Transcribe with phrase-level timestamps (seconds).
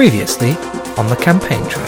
[0.00, 0.52] Previously
[0.96, 1.84] on the campaign trail.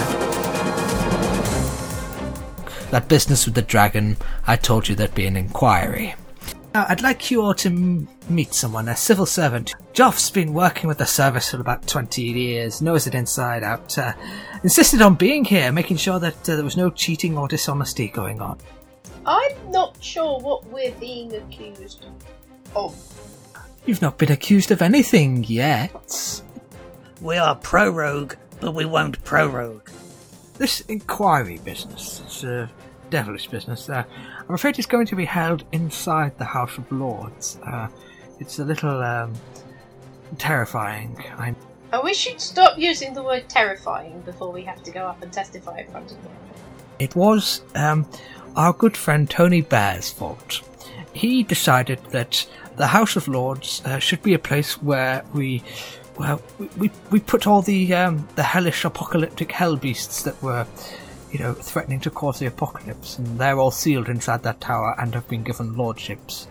[2.90, 6.14] That business with the dragon, I told you there'd be an inquiry.
[6.74, 9.72] Now, I'd like you all to m- meet someone, a civil servant.
[9.94, 13.96] Joff's been working with the service for about 20 years, knows it inside out.
[13.96, 14.12] Uh,
[14.62, 18.42] insisted on being here, making sure that uh, there was no cheating or dishonesty going
[18.42, 18.58] on.
[19.24, 22.04] I'm not sure what we're being accused
[22.76, 22.94] of.
[23.86, 26.42] You've not been accused of anything yet.
[27.22, 29.88] We are prorogue, but we won't prorogue.
[30.54, 32.70] This inquiry business is a
[33.10, 33.88] devilish business.
[33.88, 34.02] Uh,
[34.48, 37.60] I'm afraid it's going to be held inside the House of Lords.
[37.64, 37.86] Uh,
[38.40, 39.34] it's a little um,
[40.36, 41.16] terrifying.
[41.38, 41.54] I
[41.92, 45.32] And we should stop using the word terrifying before we have to go up and
[45.32, 46.32] testify in front of them.
[46.98, 48.04] It was um,
[48.56, 50.62] our good friend Tony Bear's fault.
[51.12, 55.62] He decided that the House of Lords uh, should be a place where we,
[56.22, 60.64] well, we, we, we put all the um, the hellish apocalyptic hell beasts that were,
[61.32, 65.14] you know, threatening to cause the apocalypse, and they're all sealed inside that tower and
[65.14, 66.46] have been given lordships.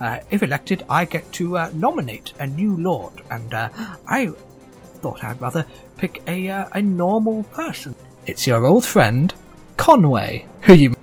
[0.00, 3.68] Uh, if elected, I get to uh, nominate a new lord, and uh,
[4.08, 4.28] I
[5.02, 5.66] thought I'd rather
[5.98, 7.94] pick a uh, a normal person.
[8.24, 9.34] It's your old friend
[9.76, 10.94] Conway, who you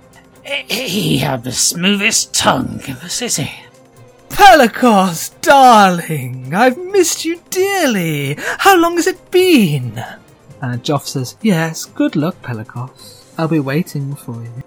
[0.42, 3.52] He had the smoothest tongue of a city.
[4.40, 8.36] Pelagos, darling, I've missed you dearly.
[8.58, 10.02] How long has it been?
[10.62, 13.34] And Joff says, Yes, good luck, Pelagos.
[13.36, 14.62] I'll be waiting for you.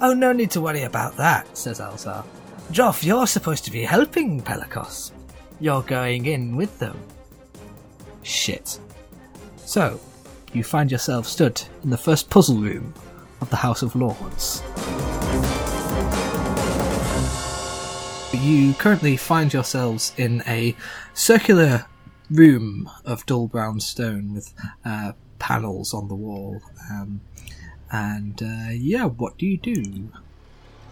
[0.00, 2.24] Oh, no need to worry about that, says Elzar.
[2.70, 5.10] Joff, you're supposed to be helping Pelagos.
[5.58, 6.96] You're going in with them.
[8.22, 8.78] Shit.
[9.56, 9.98] So,
[10.52, 12.94] you find yourself stood in the first puzzle room
[13.40, 14.62] of the House of Lords.
[18.46, 20.76] You currently find yourselves in a
[21.14, 21.86] circular
[22.30, 26.62] room of dull brown stone with uh, panels on the wall.
[26.88, 27.22] Um,
[27.90, 30.12] and uh, yeah, what do you do?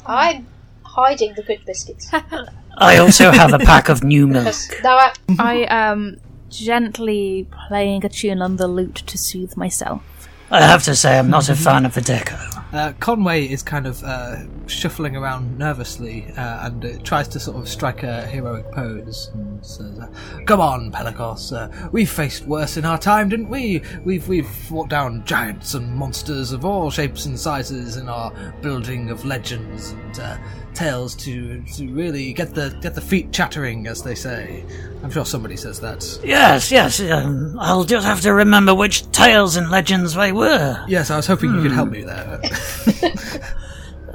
[0.05, 0.49] I'm
[0.83, 2.11] hiding the good biscuits.
[2.79, 4.47] I also have a pack of new milk.
[4.47, 10.03] Because now I, I am gently playing a tune on the lute to soothe myself.
[10.51, 12.54] I have to say, I'm not a fan of the deco.
[12.75, 17.57] Uh, Conway is kind of uh, shuffling around nervously uh, and uh, tries to sort
[17.57, 20.01] of strike a heroic pose and says,
[20.47, 21.53] "Come on, Pelagos.
[21.53, 23.81] Uh, we've faced worse in our time, didn't we?
[24.05, 29.09] We've we've fought down giants and monsters of all shapes and sizes in our building
[29.09, 30.37] of legends and uh,
[30.75, 34.65] tales to to really get the get the feet chattering, as they say.
[35.03, 36.19] I'm sure somebody says that.
[36.25, 40.83] Yes, yes, um, I'll just have to remember which tales and legends they were.
[40.89, 42.41] Yes, I was hoping you could help me there.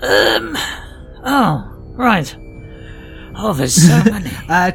[0.01, 0.55] Um,
[1.25, 2.33] oh, right.
[3.35, 4.29] Oh, there's so many.
[4.47, 4.71] uh,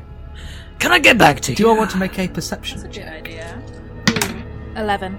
[0.78, 1.56] Can I get back to you?
[1.56, 2.80] do you all want to make a perception?
[2.82, 3.62] Good idea.
[4.76, 5.18] Eleven.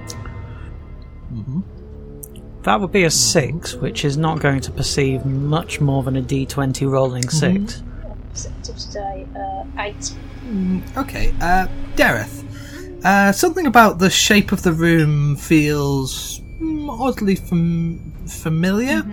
[2.63, 6.21] That would be a six, which is not going to perceive much more than a
[6.21, 7.83] d20 rolling 6
[8.63, 10.13] to say uh, eight.
[10.97, 12.43] Okay, uh, Dareth.
[13.05, 16.34] Uh, something about the shape of the room feels
[16.89, 19.03] oddly fam- familiar.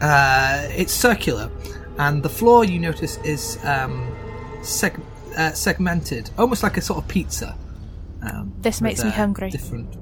[0.00, 1.50] Uh, it's circular,
[1.98, 4.14] and the floor you notice is um,
[4.60, 5.00] seg-
[5.36, 7.56] uh, segmented, almost like a sort of pizza.
[8.22, 9.50] Um, This with, makes me uh, hungry.
[9.50, 9.96] Different.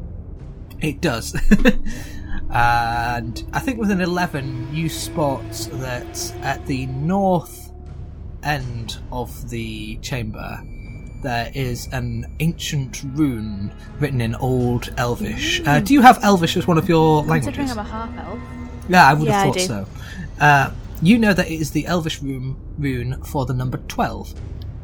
[0.81, 1.35] It does.
[2.51, 7.73] and I think with an 11, you spot that at the north
[8.43, 10.63] end of the chamber
[11.23, 15.61] there is an ancient rune written in Old Elvish.
[15.67, 17.71] Uh, do you have Elvish as one of your Considering languages?
[17.73, 18.39] I'm a half elf.
[18.89, 19.67] Yeah, I would Yeah, I have thought do.
[19.67, 19.87] so.
[20.41, 20.71] Uh,
[21.03, 24.35] you know that it is the Elvish rune, rune for the number 12.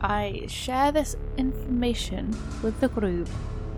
[0.00, 3.28] I share this information with the group,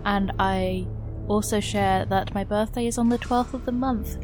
[0.05, 0.85] and I
[1.27, 4.17] also share that my birthday is on the 12th of the month.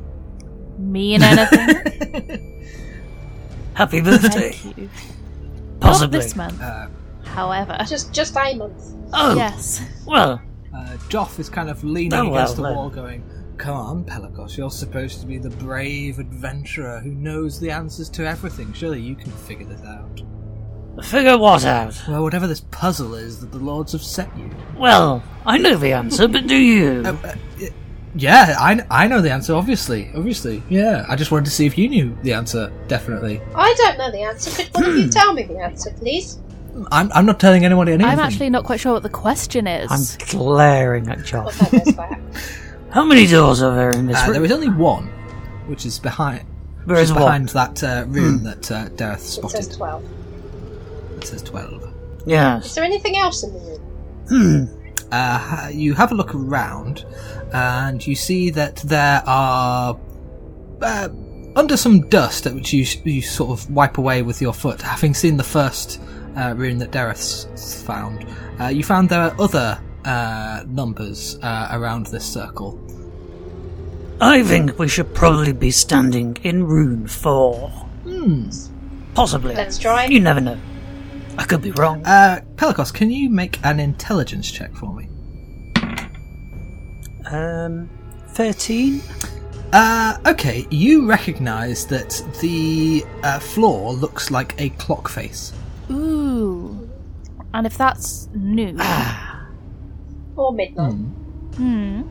[0.77, 2.67] Mean anything?
[3.73, 4.51] Happy birthday.
[4.51, 4.89] Thank you.
[5.79, 6.17] Possibly.
[6.19, 6.61] Not this month.
[6.61, 6.87] Uh,
[7.35, 8.93] However, Just just a month.
[9.13, 9.81] Oh, yes.
[10.07, 10.41] well,
[10.73, 12.75] Uh, Joff is kind of leaning Oh, well, against the then.
[12.75, 13.23] wall, going,
[13.57, 18.27] Come on, Pelagos, you're supposed to be the brave adventurer who knows the answers to
[18.27, 18.73] everything.
[18.73, 20.21] Surely you can figure this out.
[21.05, 22.01] figure what out?
[22.07, 24.49] Well, whatever this puzzle is that the lords have set you.
[24.77, 27.03] Well, I know the answer, but do you?
[27.05, 27.35] Uh, uh,
[28.17, 30.09] yeah, I, I know the answer, obviously.
[30.15, 31.05] Obviously, yeah.
[31.09, 33.41] I just wanted to see if you knew the answer, definitely.
[33.55, 34.51] I don't know the answer.
[34.63, 36.39] Could one of you tell me the answer, please?
[36.91, 38.05] I'm, I'm not telling anyone anything.
[38.05, 39.89] I'm actually not quite sure what the question is.
[39.91, 41.57] I'm glaring at Well, Joff.
[41.71, 42.19] that goes back.
[42.89, 44.33] How many doors are there in this Uh, room?
[44.33, 45.07] there is only one,
[45.67, 46.45] which is behind.
[46.85, 47.21] There which is is one.
[47.23, 49.71] behind that uh, room that uh, Dareth It says spotted.
[49.73, 50.03] 12.
[51.17, 51.83] It says twelve.
[51.83, 51.91] Is
[52.25, 52.75] Yes.
[52.75, 53.81] there anything else in the room?
[54.27, 54.63] Hmm.
[55.11, 57.05] uh, ha- you have a look around,
[57.53, 59.97] and you see that there are
[60.81, 61.09] uh,
[61.55, 65.37] under some dust, which you you sort of wipe away with your foot, having seen
[65.37, 66.01] the first
[66.35, 68.25] uh, rune that Dareth found.
[68.59, 72.79] Uh, you found there are other uh, numbers uh, around this circle.
[74.21, 77.69] I think we should probably be standing in rune four.
[78.03, 78.49] Hmm.
[79.13, 79.55] Possibly.
[79.55, 80.05] Let's try.
[80.05, 80.57] You never know.
[81.37, 82.05] I could be wrong.
[82.05, 85.09] Uh, Pelikos, can you make an intelligence check for me?
[87.25, 87.89] Um,
[88.29, 89.01] 13?
[89.73, 95.51] Uh, okay, you recognise that the uh, floor looks like a clock face.
[95.91, 96.24] Ooh.
[97.55, 98.77] And if that's new,
[100.35, 100.91] Or midnight.
[101.55, 102.01] hmm.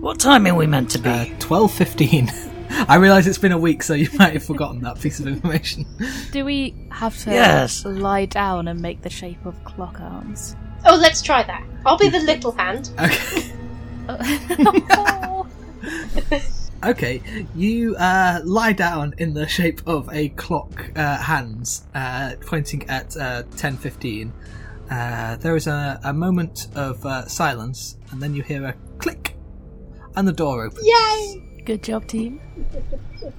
[0.00, 1.08] What time are we meant to be?
[1.08, 2.28] Uh, twelve fifteen.
[2.70, 5.86] I realise it's been a week, so you might have forgotten that piece of information.
[6.32, 7.84] do we have to Yes.
[7.84, 10.56] lie down and make the shape of clock arms?
[10.84, 11.64] Oh, let's try that.
[11.86, 12.90] I'll be the little hand.
[12.98, 13.52] Okay.
[16.84, 17.22] Okay,
[17.56, 23.16] you uh, lie down in the shape of a clock uh, hands, uh, pointing at
[23.16, 24.30] uh, 10.15.
[24.90, 29.36] Uh, there is a, a moment of uh, silence, and then you hear a click,
[30.16, 30.86] and the door opens.
[30.86, 31.44] Yay!
[31.64, 32.40] Good job, team.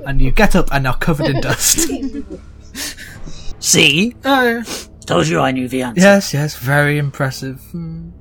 [0.05, 1.89] And you get up and are covered in dust.
[3.59, 4.15] See?
[4.25, 4.63] oh,
[5.05, 5.99] Told you I knew the answer.
[6.01, 7.59] yes, yes, very impressive.
[7.71, 8.11] Hmm.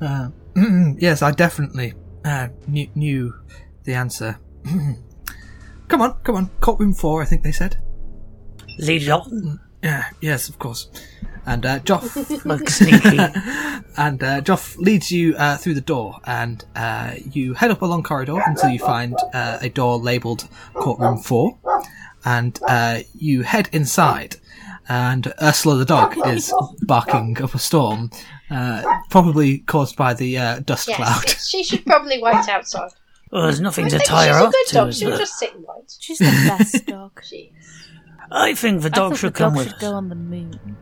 [0.00, 0.28] Uh,
[0.98, 1.94] yes, I definitely
[2.24, 3.34] uh, knew, knew
[3.82, 4.38] the answer.
[5.88, 7.76] come on, come on, courtroom four, I think they said.
[8.78, 9.58] Lead it on.
[9.82, 10.88] Yeah, yes, of course.
[11.50, 13.18] And uh, Joff Look sneaky.
[13.96, 17.86] and uh, Joff leads you uh, through the door, and uh, you head up a
[17.86, 21.58] long corridor until you find uh, a door labelled Courtroom Four,
[22.24, 24.36] and uh, you head inside.
[24.90, 26.52] And Ursula the dog is
[26.82, 28.10] barking up a storm,
[28.50, 31.28] uh, probably caused by the uh, dust Yes, cloud.
[31.30, 32.90] she should probably wait outside.
[33.30, 34.74] well, there's nothing I to think tie she's her a up good to.
[34.74, 34.92] dog.
[34.94, 35.18] She'll there?
[35.18, 35.94] just sit and wait.
[35.98, 36.24] She's the
[36.58, 37.20] best dog.
[37.24, 37.88] She is.
[38.30, 39.80] I think the dog thought should the come dog with should us.
[39.82, 40.76] go on the moon.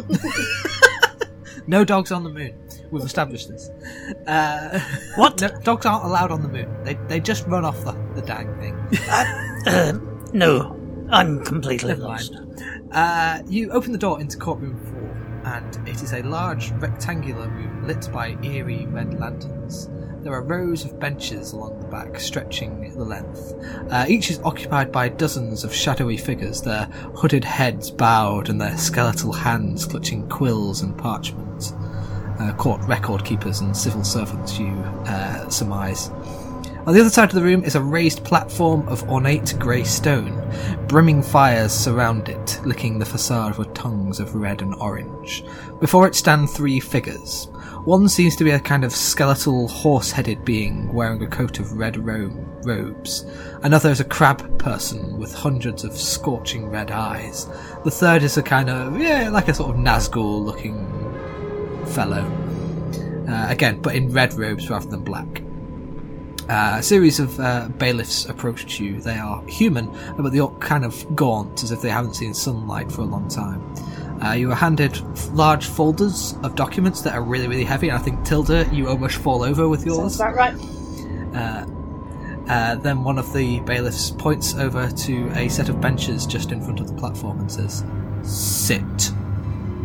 [1.68, 2.54] No dogs on the moon.
[2.92, 3.70] We've established this.
[4.28, 4.78] Uh,
[5.16, 5.40] What?
[5.40, 6.68] no, dogs aren't allowed on the moon.
[6.84, 8.76] They they just run off the, the dang thing.
[9.66, 9.98] Uh,
[10.32, 10.78] no,
[11.10, 12.32] I'm completely Never lost.
[12.34, 12.62] mind.
[12.92, 17.84] Uh, you open the door into courtroom four, and it is a large rectangular room
[17.84, 19.88] lit by eerie red lanterns.
[20.26, 23.54] There are rows of benches along the back, stretching the length.
[23.88, 28.76] Uh, each is occupied by dozens of shadowy figures, their hooded heads bowed and their
[28.76, 31.72] skeletal hands clutching quills and parchment.
[32.40, 34.66] Uh, court record keepers and civil servants, you
[35.06, 36.10] uh, surmise.
[36.86, 40.40] On the other side of the room is a raised platform of ornate grey stone.
[40.86, 45.44] Brimming fires surround it, licking the facade with tongues of red and orange.
[45.80, 47.48] Before it stand three figures.
[47.84, 51.72] One seems to be a kind of skeletal, horse headed being wearing a coat of
[51.72, 52.30] red ro-
[52.62, 53.24] robes.
[53.64, 57.48] Another is a crab person with hundreds of scorching red eyes.
[57.82, 60.86] The third is a kind of, yeah, like a sort of Nazgul looking
[61.86, 62.24] fellow.
[63.28, 65.42] Uh, again, but in red robes rather than black.
[66.48, 69.00] Uh, a series of uh, bailiffs approached you.
[69.00, 72.90] They are human, but they look kind of gaunt, as if they haven't seen sunlight
[72.92, 73.60] for a long time.
[74.22, 74.98] Uh, you are handed
[75.34, 79.16] large folders of documents that are really, really heavy, and I think Tilda, you almost
[79.16, 80.20] fall over with Sounds yours.
[80.20, 81.66] about right.
[82.48, 86.62] Uh, then one of the bailiffs points over to a set of benches just in
[86.62, 87.84] front of the platform and says,
[88.22, 89.12] "Sit."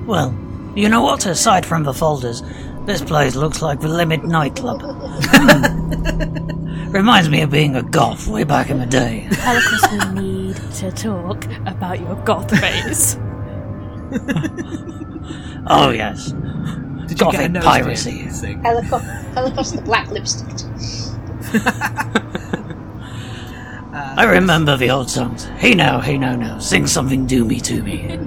[0.06, 0.32] Well,
[0.76, 1.26] you know what?
[1.26, 2.44] Aside from the folders,
[2.86, 4.82] this place looks like the Limit nightclub.
[4.84, 6.92] Hmm.
[6.92, 9.28] Reminds me of being a goth way back in the day.
[9.32, 13.18] Pelicus, we need to talk about your goth phase.
[15.68, 16.32] Oh yes,
[17.08, 18.24] Did Gothic nose piracy.
[18.24, 18.64] piercing thing?
[18.64, 20.50] Helico- Holocaust the black lipstick.
[23.94, 25.46] I remember the old songs.
[25.58, 28.18] Hey now, hey now, now, sing something do me to me.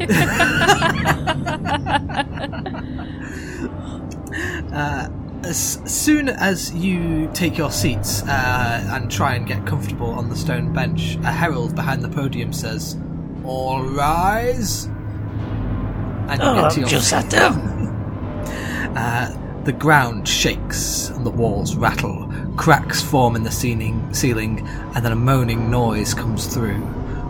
[4.75, 10.37] As soon as you take your seats uh, and try and get comfortable on the
[10.37, 12.97] stone bench, a herald behind the podium says,
[13.45, 14.87] "All rise."
[16.29, 17.73] And you Oh, get to your just sat down.
[19.65, 22.31] The ground shakes and the walls rattle.
[22.55, 26.83] Cracks form in the ceiling, ceiling, and then a moaning noise comes through.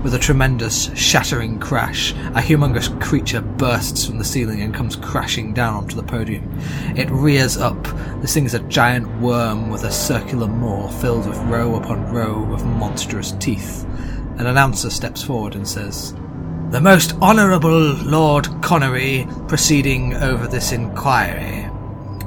[0.04, 5.54] With a tremendous, shattering crash, a humongous creature bursts from the ceiling and comes crashing
[5.54, 6.60] down onto the podium.
[6.94, 7.82] It rears up.
[8.20, 12.52] This thing is a giant worm with a circular maw filled with row upon row
[12.52, 13.86] of monstrous teeth.
[14.36, 16.14] An announcer steps forward and says,
[16.70, 21.66] the most honourable Lord Connery proceeding over this inquiry.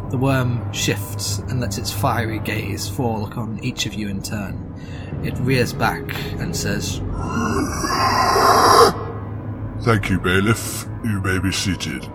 [0.09, 4.73] The worm shifts and lets its fiery gaze fall upon each of you in turn.
[5.23, 6.03] It rears back
[6.39, 6.99] and says,
[9.83, 10.85] Thank you, Bailiff.
[11.03, 12.07] You may be seated.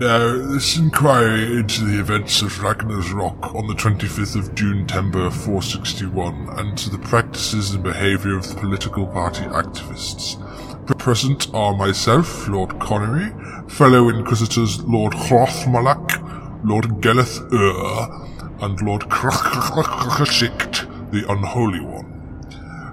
[0.00, 5.30] Now, this inquiry into the events of Ragnar's Rock on the 25th of June, Tember
[5.30, 10.38] 461, and to the practices and behaviour of the political party activists.
[10.86, 13.30] The present are myself, Lord Connery,
[13.68, 22.09] fellow Inquisitors Lord Hrothmalak, Lord Geleth Ur, and Lord Krakashikt, the Unholy One.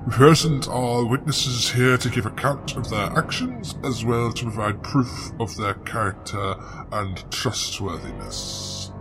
[0.10, 5.32] Present are witnesses here to give account of their actions, as well to provide proof
[5.40, 6.56] of their character
[6.94, 8.92] and trustworthiness.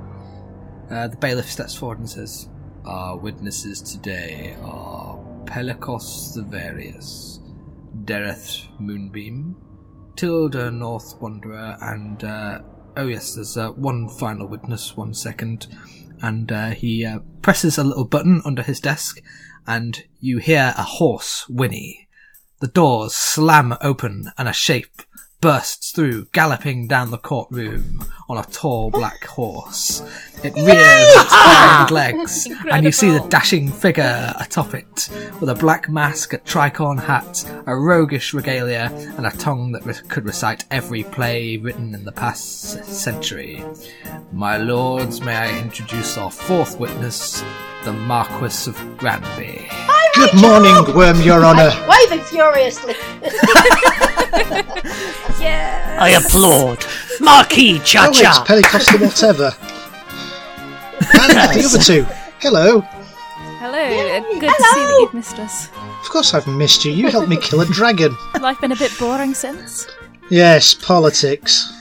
[0.91, 2.49] Uh, the bailiff steps forward and says,
[2.85, 7.41] Our witnesses today are Pelikos the Various,
[8.05, 9.55] Dereth Moonbeam,
[10.17, 12.59] Tilda North Wanderer, and, uh,
[12.97, 15.69] oh yes, there's uh, one final witness, one second.
[16.21, 19.21] And uh, he uh, presses a little button under his desk,
[19.67, 22.09] and you hear a horse whinny.
[22.61, 25.03] The doors slam open, and a shape
[25.41, 30.01] bursts through, galloping down the courtroom on a tall black horse.
[30.43, 35.09] It rears its hind legs, and you see the dashing figure atop it,
[35.41, 39.95] with a black mask, a tricorn hat, a roguish regalia, and a tongue that re-
[40.09, 43.63] could recite every play written in the past century.
[44.33, 47.43] My lords, may I introduce our fourth witness,
[47.87, 49.69] the Marquis of Granby.
[50.17, 51.71] Good morning, Worm, Your Honour.
[51.89, 52.97] Waving furiously.
[55.99, 56.85] I applaud.
[57.21, 58.45] Marquis Cha Oh, it's Cha.
[58.45, 59.53] Pentecost whatever.
[61.15, 62.05] And the other two.
[62.41, 62.81] Hello.
[63.61, 65.69] Hello, uh, good to see that you've missed us.
[66.03, 66.91] Of course I've missed you.
[66.91, 68.17] You helped me kill a dragon.
[68.41, 69.87] Life been a bit boring since?
[70.29, 71.73] Yes, politics.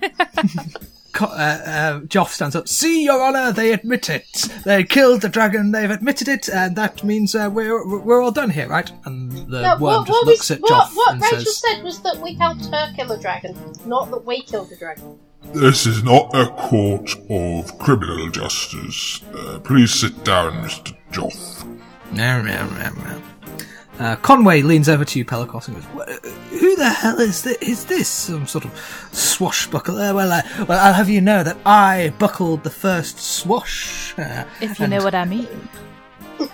[1.16, 2.68] Co- uh, uh, Joff stands up.
[2.68, 4.48] See, Your Honour, they admit it.
[4.64, 5.72] They killed the dragon.
[5.72, 8.90] They've admitted it, and that means uh, we're we're all done here, right?
[9.06, 11.40] And the No, worm what, just what, looks we, at what, Joff what and Rachel
[11.40, 13.56] says, said was that we helped her kill a dragon,
[13.86, 15.18] not that we killed a dragon.
[15.54, 19.22] This is not a court of criminal justice.
[19.34, 20.94] Uh, please sit down, Mr.
[21.12, 21.64] Joff.
[22.12, 23.22] "No, no, no, no."
[23.98, 26.18] Uh, Conway leans over to you, Pelikos, and goes,
[26.60, 27.56] "Who the hell is this?
[27.58, 30.14] Is this some sort of swashbuckler?
[30.14, 34.14] Well, uh, well, I'll have you know that I buckled the first swash.
[34.18, 35.48] Uh, If you and- know what I mean.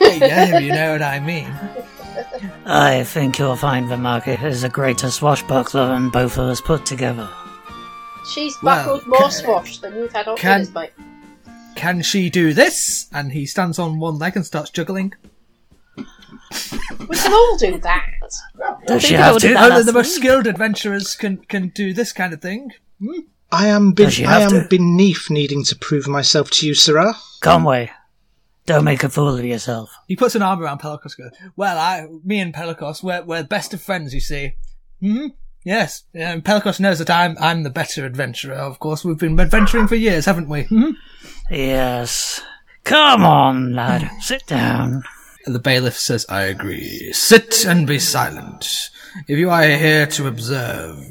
[0.01, 1.53] yeah, if you know what I mean.
[2.67, 6.87] I think you'll find the market is a greater swashbuckler than both of us put
[6.87, 7.29] together.
[8.33, 10.91] She's Well, buckled more can- swash than you've had on can- yours, mate.
[11.75, 13.07] Can she do this?
[13.13, 15.15] And he stands on one leg and starts juggling.
[17.09, 18.07] We can all do that.
[18.87, 19.55] Does she have I to?
[19.55, 22.71] Only the most skilled adventurers can can do this kind of thing.
[23.51, 24.67] I am be- Does I am to?
[24.69, 27.15] beneath needing to prove myself to you, Sirrah.
[27.41, 27.91] Conway,
[28.67, 29.91] don't make a fool of yourself.
[30.09, 31.17] He puts an arm around Pelikos.
[31.17, 34.15] Goes, well, I, me and Pelikos, we're we're best of friends.
[34.15, 34.55] You see.
[35.01, 35.27] Hmm.
[35.65, 36.05] Yes.
[36.13, 38.55] Yeah, and Pelikos knows that I'm I'm the better adventurer.
[38.55, 40.63] Of course, we've been adventuring for years, haven't we?
[40.65, 40.91] Hmm?
[41.51, 42.41] Yes.
[42.85, 44.11] Come on, lad.
[44.21, 45.03] Sit down.
[45.47, 47.13] The bailiff says, I agree.
[47.13, 48.91] Sit and be silent.
[49.29, 51.05] If you are here to observe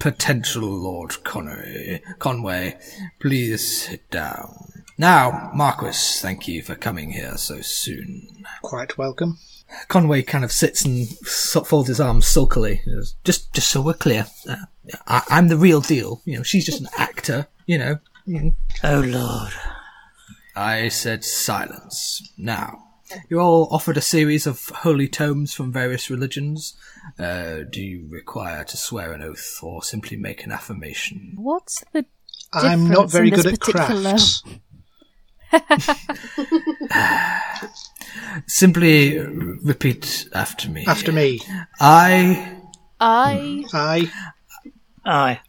[0.00, 2.78] potential Lord Conway, Conway,
[3.20, 4.72] please sit down.
[4.98, 8.44] Now, Marquis, thank you for coming here so soon.
[8.62, 9.38] Quite welcome.
[9.88, 12.82] Conway kind of sits and folds his arms sulkily.
[13.24, 14.56] Just, just so we're clear, uh,
[15.06, 16.22] I, I'm the real deal.
[16.24, 17.48] You know, she's just an actor.
[17.66, 17.98] You know.
[18.84, 19.52] Oh, Lord.
[20.54, 22.32] I said silence.
[22.38, 22.85] Now,
[23.28, 26.76] you're all offered a series of holy tomes from various religions.
[27.18, 31.32] Uh, do you require to swear an oath or simply make an affirmation?
[31.36, 32.04] What's the
[32.52, 34.42] I'm not difference very in this good at particular- crafts.
[38.46, 40.84] Simply repeat after me.
[40.86, 41.40] After me.
[41.80, 42.58] I
[43.00, 44.10] I I
[45.04, 45.40] Aye.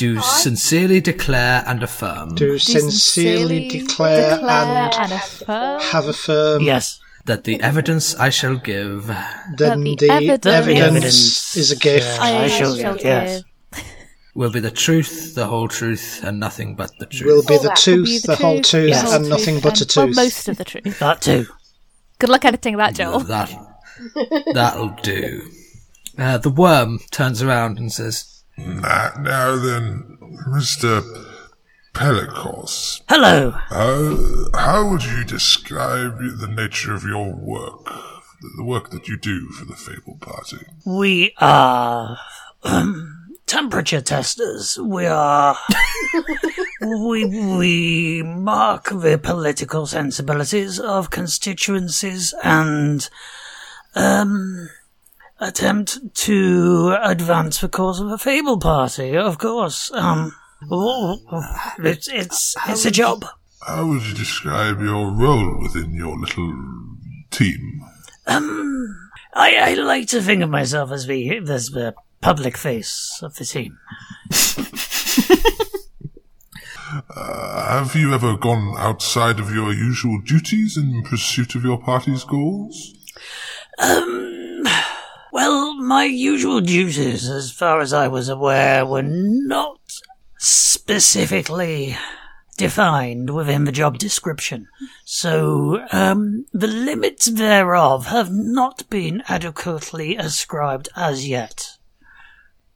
[0.00, 6.98] Do sincerely declare and affirm do sincerely declare, and and affirm have affirmed Yes.
[7.26, 11.56] that the evidence I shall give that the the, evidence- evidence, Evidence.
[11.56, 12.20] is a gift.
[12.20, 13.42] I, I shall shall give, yes.
[14.34, 17.26] will be the truth, the whole truth, and nothing but the truth.
[17.30, 19.02] will be the that tooth, be the, whole truth, tooth, the Yes.
[19.02, 19.96] whole and nothing but a and- tooth.
[20.16, 20.98] Well, most of the truth.
[20.98, 21.46] That too.
[22.18, 23.20] Good luck editing that, Joel.
[23.20, 23.50] That,
[24.54, 25.42] that'll do.
[26.18, 31.02] Uh, the worm turns around and says, Now, now then, Mr.
[31.94, 33.50] Pelikos, Hello.
[33.50, 34.16] how,
[34.54, 37.84] how would you describe the nature of your work?
[37.84, 40.58] The, the work that you do for the Fable Party?
[40.86, 42.18] We are
[42.62, 44.78] um, temperature testers.
[44.78, 45.56] We are
[46.80, 53.08] we, we mark the political sensibilities of constituencies and
[53.94, 54.70] um,
[55.40, 59.90] attempt to advance the cause of a Fable Party, of course.
[59.92, 60.34] Um,
[60.70, 61.18] oh,
[61.78, 63.24] it's, it's, it's a job.
[63.66, 66.54] How would you describe your role within your little
[67.30, 67.82] team?
[68.26, 73.34] Um, I, I like to think of myself as the, as the public face of
[73.36, 73.78] the team.
[77.14, 82.24] Uh, have you ever gone outside of your usual duties in pursuit of your party's
[82.24, 82.94] goals?
[83.78, 84.29] Um,
[85.32, 89.80] well, my usual duties, as far as I was aware, were not
[90.38, 91.96] specifically
[92.56, 94.68] defined within the job description.
[95.04, 101.78] So, um, the limits thereof have not been adequately ascribed as yet.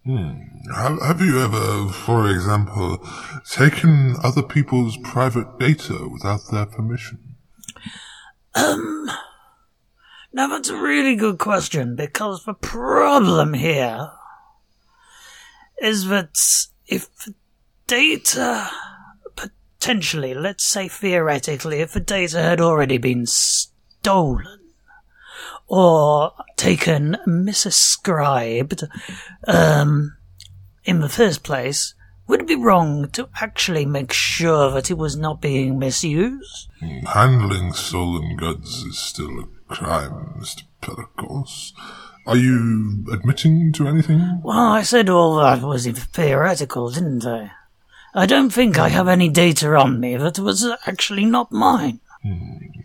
[0.07, 2.99] Have, have you ever, for example,
[3.51, 7.37] taken other people's private data without their permission?
[8.55, 9.11] Um,
[10.35, 14.11] now that's a really good question because the problem here
[15.81, 16.37] is that
[16.87, 17.09] if
[17.87, 18.69] data
[19.85, 24.59] potentially, let's say theoretically, if the data had already been stolen
[25.69, 28.83] or taken misascribed
[29.47, 30.17] um,
[30.85, 31.95] in the first place,
[32.27, 36.69] would it be wrong to actually make sure that it was not being misused?
[37.13, 40.63] Handling stolen goods is still a crime, Mr.
[40.81, 41.73] Pericles.
[42.27, 44.41] Are you admitting to anything?
[44.43, 47.51] Well, I said all that was theoretical, didn't I?
[48.15, 52.01] I don't think I have any data on me that was actually not mine.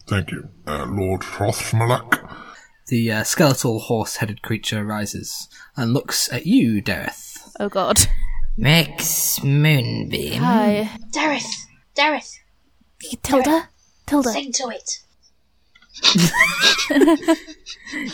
[0.07, 0.49] Thank you.
[0.67, 2.27] Uh, Lord Hrothmalak?
[2.87, 7.37] The uh, skeletal horse-headed creature rises and looks at you, Dareth.
[7.59, 7.99] Oh god.
[8.57, 10.41] Rex Moonbeam.
[10.41, 10.89] Hi.
[11.11, 11.67] Dareth!
[11.95, 12.39] Dareth!
[13.21, 13.69] Tilda?
[14.07, 14.29] Tilda.
[14.31, 14.99] Sing to it!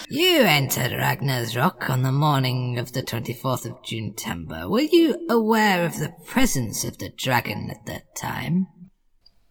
[0.10, 4.70] You entered Ragnar's Rock on the morning of the 24th of June Tember.
[4.70, 8.68] Were you aware of the presence of the dragon at that time?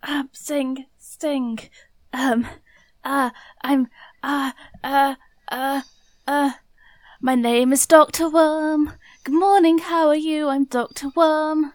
[0.02, 1.58] Um, sing, sting.
[2.12, 2.46] Um,
[3.04, 3.30] uh,
[3.62, 3.88] I'm,
[4.22, 5.16] uh, uh,
[5.48, 5.82] uh,
[6.26, 6.50] uh.
[7.20, 8.30] My name is Dr.
[8.30, 8.92] Worm.
[9.24, 10.48] Good morning, how are you?
[10.48, 11.08] I'm Dr.
[11.14, 11.72] Worm.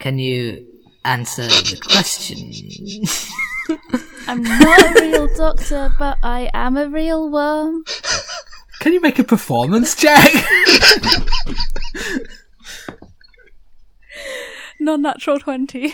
[0.00, 0.66] Can you
[1.04, 3.04] answer the question?
[4.28, 7.84] I'm not a real doctor, but I am a real worm.
[8.80, 10.30] Can you make a performance check?
[14.80, 15.92] Non natural 20.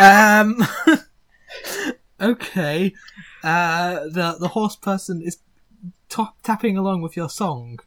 [0.00, 0.66] um.
[2.20, 2.92] okay.
[3.44, 5.38] Uh, the the horse person is
[6.08, 7.78] top, tapping along with your song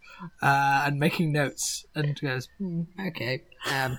[0.41, 2.47] uh, and making notes and goes.
[2.59, 3.43] "Hmm, Okay.
[3.73, 3.97] Um,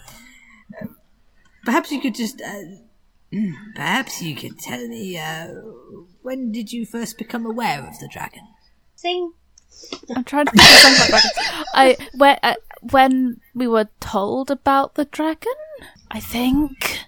[1.64, 2.40] perhaps you could just.
[2.40, 2.79] Uh, mm,
[3.75, 5.19] perhaps you could tell me.
[5.19, 5.49] Uh,
[6.23, 8.47] when did you first become aware of the dragon?
[8.97, 9.33] Sing!
[10.14, 11.71] I'm trying to think of something about dragons.
[11.75, 12.55] I when uh,
[12.90, 15.53] when we were told about the dragon,
[16.11, 17.07] I think.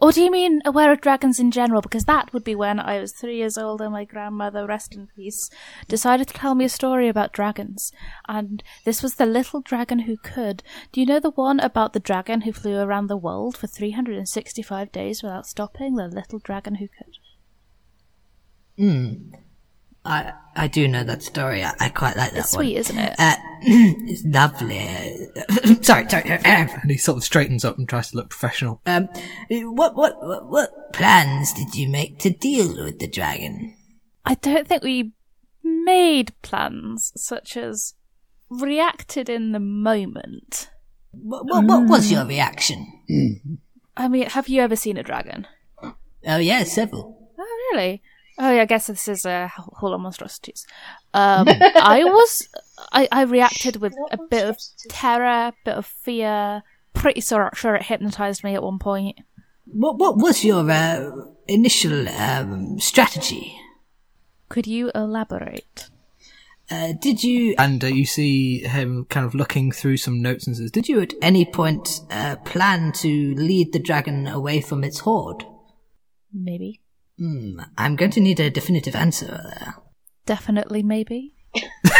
[0.00, 1.82] Or do you mean aware of dragons in general?
[1.82, 5.08] Because that would be when I was three years old and my grandmother, rest in
[5.14, 5.50] peace,
[5.88, 7.92] decided to tell me a story about dragons.
[8.26, 10.62] And this was the little dragon who could.
[10.90, 14.90] Do you know the one about the dragon who flew around the world for 365
[14.90, 15.96] days without stopping?
[15.96, 17.18] The little dragon who could.
[18.78, 19.34] Hmm.
[20.04, 21.62] I I do know that story.
[21.62, 22.64] I, I quite like that It's one.
[22.64, 23.14] sweet, isn't it?
[23.18, 25.78] Uh, it's lovely.
[25.82, 26.24] Sorry, sorry.
[26.44, 28.80] And he sort of straightens up and tries to look professional.
[28.86, 29.08] Um,
[29.50, 33.76] what, what, what, what plans did you make to deal with the dragon?
[34.24, 35.12] I don't think we
[35.62, 37.94] made plans such as
[38.48, 40.70] reacted in the moment.
[41.12, 42.86] What, what, what was your reaction?
[43.96, 45.46] I mean, have you ever seen a dragon?
[45.82, 47.30] Oh, yeah, several.
[47.38, 48.02] Oh, really?
[48.42, 50.66] Oh, yeah, I guess this is a Hall of Monstrosities.
[51.12, 52.48] Um, I was,
[52.90, 54.56] I, I reacted with a bit of
[54.88, 56.62] terror, a bit of fear.
[56.94, 59.18] Pretty sure, sure it hypnotized me at one point.
[59.66, 61.10] What, what was your uh,
[61.48, 63.56] initial um, strategy?
[64.48, 65.90] Could you elaborate?
[66.70, 70.56] Uh, did you And uh, you see him kind of looking through some notes and
[70.56, 74.82] says, "Did did you at any point uh, plan to lead the dragon away from
[74.82, 75.44] its hoard?
[76.32, 76.80] Maybe.
[77.20, 79.74] Hmm, I'm going to need a definitive answer there.
[80.24, 81.34] Definitely, maybe.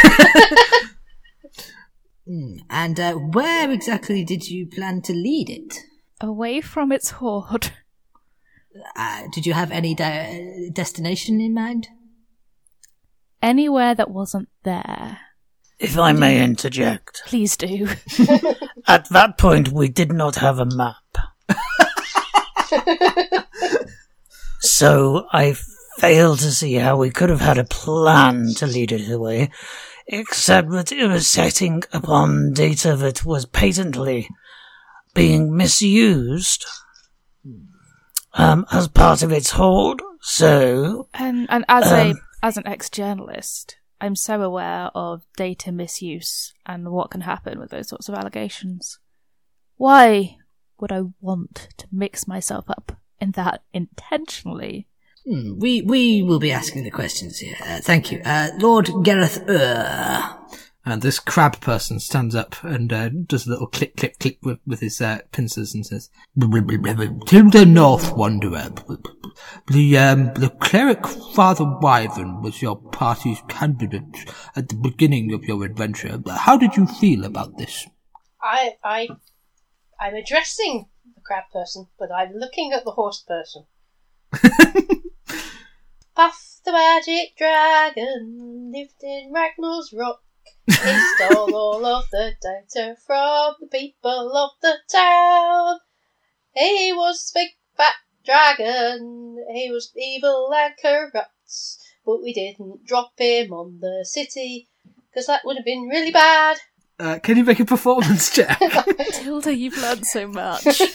[2.71, 5.79] And uh, where exactly did you plan to lead it?
[6.21, 7.71] Away from its hoard.
[8.95, 11.89] Uh, did you have any di- destination in mind?
[13.41, 15.19] Anywhere that wasn't there.
[15.77, 17.89] If I may interject, Please do.
[18.87, 20.95] at that point we did not have a map.
[24.81, 25.55] So I
[25.99, 29.51] fail to see how we could have had a plan to lead it away,
[30.07, 34.27] except that it was setting upon data that was patently
[35.13, 36.65] being misused
[38.33, 40.01] um, as part of its hoard.
[40.19, 45.71] So And and as a Um, as an ex journalist, I'm so aware of data
[45.71, 48.97] misuse and what can happen with those sorts of allegations.
[49.75, 50.37] Why
[50.79, 54.87] would I want to mix myself up in that intentionally?
[55.25, 57.55] Hmm, we we will be asking the questions here.
[57.61, 60.37] Uh, thank you, uh, Lord Gareth Ur.
[60.83, 64.57] And this crab person stands up and uh, does a little click, click, click with,
[64.65, 68.71] with his uh, pincers and says, Tilda North Wanderer,
[69.67, 75.63] the, um, the cleric Father Wyvern was your party's candidate at the beginning of your
[75.63, 76.19] adventure.
[76.27, 77.85] How did you feel about this?
[78.41, 79.07] I, I,
[79.99, 80.87] I'm addressing
[81.21, 83.65] the crab person, but I'm looking at the horse person.
[86.15, 90.21] Puff the magic dragon lived in Ragnar's Rock.
[90.67, 90.73] He
[91.15, 95.79] stole all of the data from the people of the town.
[96.55, 99.43] He was a big fat dragon.
[99.53, 101.29] He was evil and corrupt.
[102.05, 104.69] But we didn't drop him on the city,
[105.09, 106.57] because that would have been really bad.
[107.01, 108.59] Uh, can you make a performance check?
[109.13, 110.65] Tilda, you've learned so much.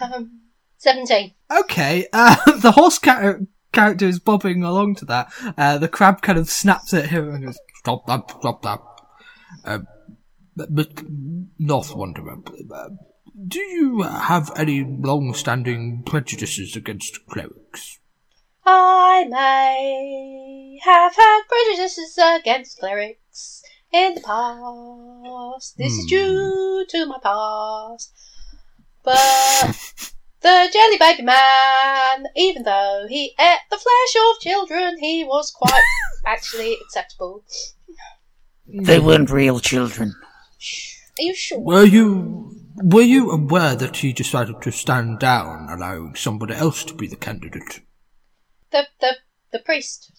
[0.00, 0.42] Um,
[0.76, 1.34] 17.
[1.50, 3.40] Okay, uh, the horse char-
[3.72, 5.32] character is bobbing along to that.
[5.56, 8.30] Uh, the crab kind of snaps at him and goes, "Stop that!
[8.38, 8.80] Stop that!"
[9.64, 9.78] Uh,
[10.54, 11.02] but, but
[11.58, 12.38] North Wanderer,
[12.72, 12.90] uh,
[13.48, 17.98] do you have any long-standing prejudices against clerics?
[18.64, 23.18] I may have had prejudices against clerics
[23.92, 25.76] in the past.
[25.76, 26.08] This is hmm.
[26.08, 28.12] due to my past.
[29.04, 35.50] But the Jelly Baby Man, even though he ate the flesh of children, he was
[35.50, 35.82] quite
[36.26, 37.44] actually acceptable.
[38.66, 40.14] they weren't real children.
[41.18, 41.58] Are you sure?
[41.58, 46.94] Were you were you aware that he decided to stand down, allowing somebody else to
[46.94, 47.80] be the candidate?
[48.70, 49.16] The the
[49.52, 50.12] the priest.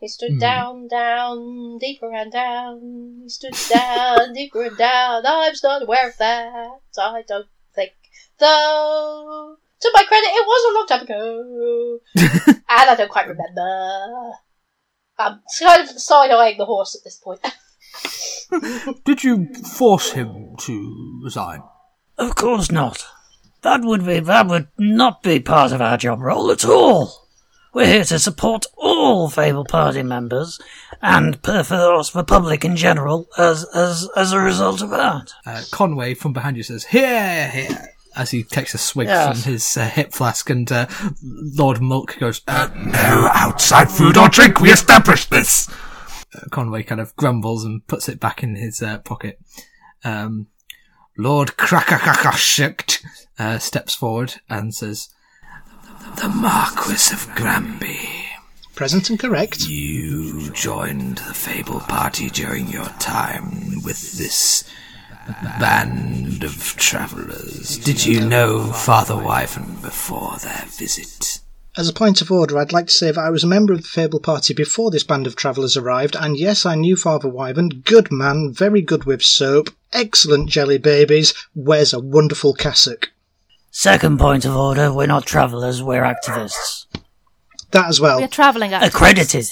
[0.00, 0.38] He stood hmm.
[0.38, 3.20] down, down, deeper and down.
[3.22, 5.24] He stood down, deeper and down.
[5.26, 6.70] I'm not aware of that.
[6.98, 7.92] I don't think,
[8.38, 9.56] though.
[9.82, 12.00] To my credit, it was a long time ago,
[12.46, 14.32] and I don't quite remember.
[15.18, 17.40] I'm kind of side eyeing the horse at this point.
[19.04, 21.62] Did you force him to resign?
[22.16, 23.06] Of course not.
[23.62, 27.19] That would be that would not be part of our job role at all.
[27.72, 30.60] We're here to support all Fable Party members
[31.00, 35.32] and Perforos Republic in general as as as a result of that.
[35.46, 39.42] Uh, Conway from behind you says, "Hear, hear," as he takes a swig Yes.
[39.44, 40.86] from his uh, hip flask, and uh,
[41.22, 45.68] Lord Mulk goes, uh, No outside food or drink, we established this!
[46.50, 49.38] Conway kind of grumbles and puts it back in his uh, pocket.
[50.04, 50.48] Um,
[51.16, 53.04] Lord Krakakakashikt
[53.38, 55.08] uh, steps forward and says,
[56.16, 58.26] The Marquis of Granby.
[58.74, 59.68] Present and correct.
[59.68, 64.64] You joined the Fable Party during your time with this
[65.58, 67.78] band of travellers.
[67.78, 71.40] Did you know Father Wyvern before their visit?
[71.76, 73.82] As a point of order, I'd like to say that I was a member of
[73.82, 77.68] the Fable Party before this band of travellers arrived, and yes, I knew Father Wyvern.
[77.84, 83.10] Good man, very good with soap, excellent jelly babies, wears a wonderful cassock.
[83.70, 86.86] Second point of order, we're not travellers, we're activists.
[87.70, 88.18] That as well.
[88.18, 88.86] We are travelling activists.
[88.88, 89.50] Accredited.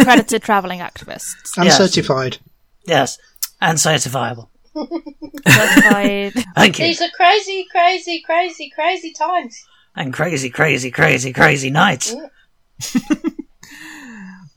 [0.00, 1.56] Accredited travelling activists.
[1.56, 1.76] And Yes.
[1.76, 2.38] certified.
[2.84, 3.18] Yes.
[3.60, 4.48] And certifiable.
[4.74, 6.32] Certified.
[6.56, 6.86] Thank you.
[6.86, 9.64] These are crazy, crazy, crazy, crazy times.
[9.94, 12.14] And crazy, crazy, crazy, crazy nights.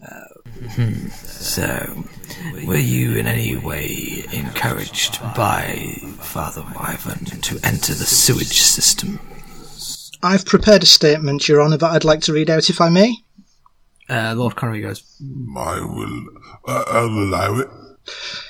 [0.06, 0.26] Uh,
[0.72, 1.08] hmm.
[1.08, 2.04] So,
[2.66, 9.20] were you in any way encouraged by Father Wyvern to enter the sewage system?
[10.22, 13.16] I've prepared a statement, Your Honour, that I'd like to read out if I may.
[14.10, 15.04] Uh, Lord Conway goes,
[15.58, 16.26] I will.
[16.66, 17.68] Uh, I'll allow it.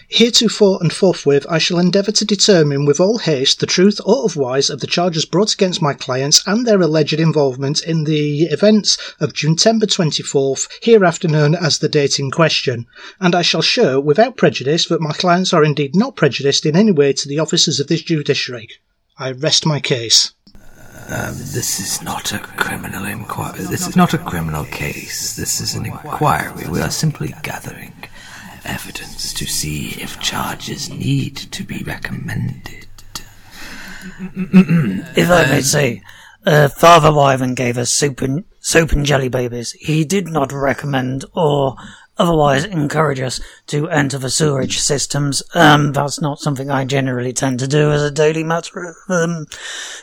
[0.09, 4.69] Heretofore and forthwith I shall endeavour to determine with all haste the truth or otherwise
[4.69, 9.33] of the charges brought against my clients and their alleged involvement in the events of
[9.33, 12.87] Juntember 24th, hereafter known as the date in question,
[13.19, 16.91] and I shall show without prejudice that my clients are indeed not prejudiced in any
[16.91, 18.69] way to the officers of this judiciary.
[19.17, 20.33] I rest my case.
[21.09, 23.59] um, "This is not a criminal inquiry.
[23.65, 25.35] This is not a criminal case.
[25.35, 26.67] This is an inquiry.
[26.69, 27.93] We are simply gathering
[28.65, 32.87] evidence to see if charges need to be recommended."
[35.15, 36.01] If I may say,
[36.45, 39.71] uh, Father Wyvern gave us soup and, soup and jelly babies.
[39.73, 41.75] He did not recommend or
[42.17, 45.41] otherwise encourage us to enter the sewerage systems.
[45.55, 48.95] Um, that's not something I generally tend to do as a daily matter.
[49.09, 49.45] Um,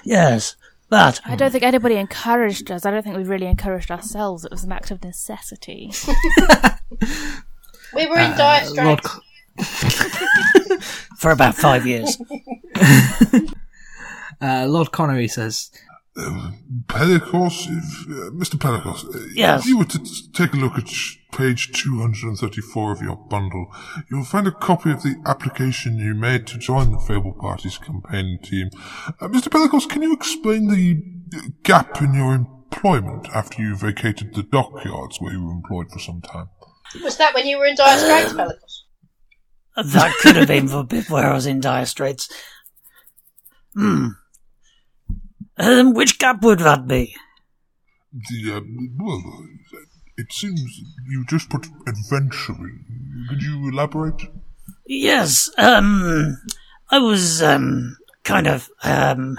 [0.02, 0.56] yes,
[0.88, 2.84] But I don't think anybody encouraged us.
[2.84, 4.44] I don't think we really encouraged ourselves.
[4.44, 5.92] It was an act of necessity.
[7.94, 9.20] We were in dire Lord, straits.
[11.18, 12.16] For about five years.
[14.40, 15.70] uh, Lord Connery says,
[16.86, 18.56] Pelicos, if, uh, Mr.
[18.58, 19.60] Pelicos, uh, Yes.
[19.62, 23.66] if you were to t- take a look at sh- page 234 of your bundle,
[24.10, 28.38] you'll find a copy of the application you made to join the Fable Party's campaign
[28.42, 28.70] team.
[29.20, 29.48] Uh, Mr.
[29.48, 31.02] Pelicos, can you explain the
[31.36, 35.98] uh, gap in your employment after you vacated the dockyards where you were employed for
[36.00, 36.48] some time?
[37.02, 39.92] Was that when you were in dire straits, Pelicos?
[39.92, 42.28] That could have been the bit where I was in dire straits.
[43.74, 44.08] Hmm.
[45.56, 47.14] Um, which gap would that be?
[48.12, 48.60] The, uh,
[48.98, 49.22] well,
[50.16, 50.60] it seems
[51.08, 52.84] you just put adventuring.
[53.28, 54.22] Could you elaborate?
[54.86, 56.36] Yes, um,
[56.90, 59.38] I was, um, kind of, um,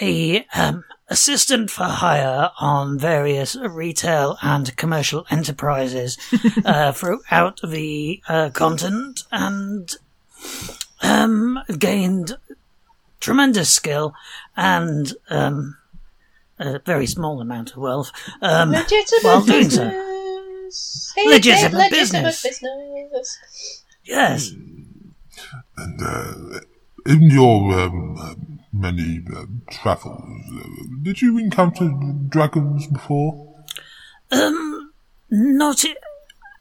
[0.00, 6.18] a, um, assistant for hire on various retail and commercial enterprises,
[6.64, 9.94] uh, throughout the, uh, continent and,
[11.02, 12.36] um, gained
[13.20, 14.14] tremendous skill
[14.56, 15.76] and, um,
[16.58, 18.10] a very small amount of wealth,
[18.42, 19.84] um, Legitimate while doing so.
[19.84, 21.12] business.
[21.14, 22.42] He Legitimate business.
[22.42, 23.82] business.
[24.04, 24.50] Yes.
[25.76, 26.60] And uh,
[27.04, 30.22] in your um, many uh, travels,
[30.54, 30.62] uh,
[31.02, 31.90] did you encounter
[32.28, 33.54] dragons before?
[34.30, 34.92] Um,
[35.30, 35.96] not i-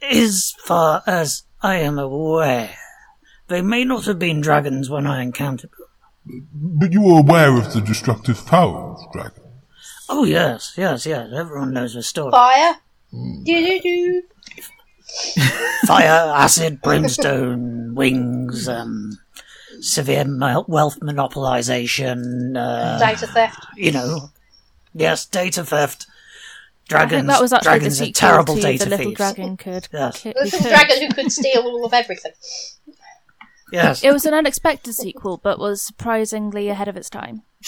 [0.09, 2.75] as far as I am aware.
[3.47, 6.47] They may not have been dragons when I encountered them.
[6.53, 9.39] But you were aware of the destructive power of dragons.
[10.09, 11.29] Oh, yes, yes, yes.
[11.35, 12.31] Everyone knows the story.
[12.31, 12.75] Fire.
[13.11, 14.21] Do do do.
[15.87, 19.17] Fire, acid, brimstone, wings, um,
[19.85, 20.25] severe
[20.67, 23.65] wealth monopolization, uh, Data theft.
[23.77, 24.29] you know.
[24.93, 26.07] Yes, data theft.
[26.07, 27.11] I Dragons.
[27.11, 29.17] think that was actually dragons the are terrible to data the little thieves.
[29.17, 29.87] dragon could.
[29.91, 30.21] Yes.
[30.21, 30.69] ki- The we little could.
[30.69, 32.31] dragon who could steal all of everything.
[33.71, 34.03] Yes.
[34.03, 37.41] It was an unexpected sequel, but was surprisingly ahead of its time.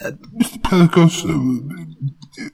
[0.00, 0.62] Mr.
[0.62, 2.48] Pelicos, uh,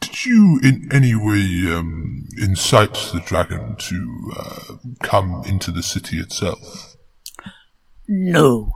[0.00, 6.18] did you in any way um, incite the dragon to uh, come into the city
[6.18, 6.91] itself?
[8.08, 8.72] No.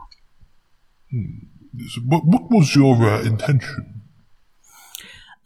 [1.11, 4.01] So What, what was your uh, intention?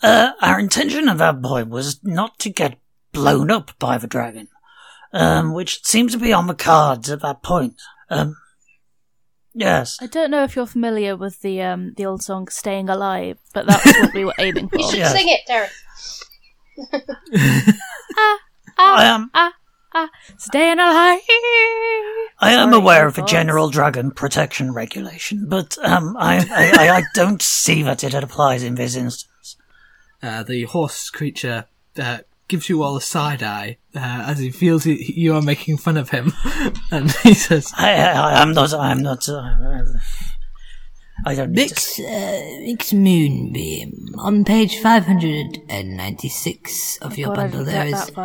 [0.01, 2.79] Uh, our intention at that point was not to get
[3.11, 4.47] blown up by the dragon,
[5.13, 7.75] um, which seemed to be on the cards at that point.
[8.09, 8.35] Um,
[9.53, 9.97] yes.
[10.01, 13.67] I don't know if you're familiar with the um, the old song "Staying Alive," but
[13.67, 14.77] that's what we were aiming for.
[14.79, 15.09] You should Yeah.
[15.13, 15.71] sing it, Derek.
[18.77, 19.53] I am, Ah, ah,
[20.37, 21.19] staying alive.
[22.39, 23.31] I am Sorry, aware of the thoughts?
[23.31, 28.63] general dragon protection regulation, but, um, I, I, I, I don't see that it applies
[28.63, 29.57] in this instance.
[30.23, 31.65] uh, the horse creature
[31.97, 35.77] uh, gives you all a side eye uh, as he feels he, you are making
[35.77, 36.33] fun of him,
[36.91, 39.41] and he says, I, I, I'm not, I'm not, uh,
[41.25, 44.15] I don't need to uh, Mix Moonbeam.
[44.17, 48.15] On page 596 of your bundle, didn't there get is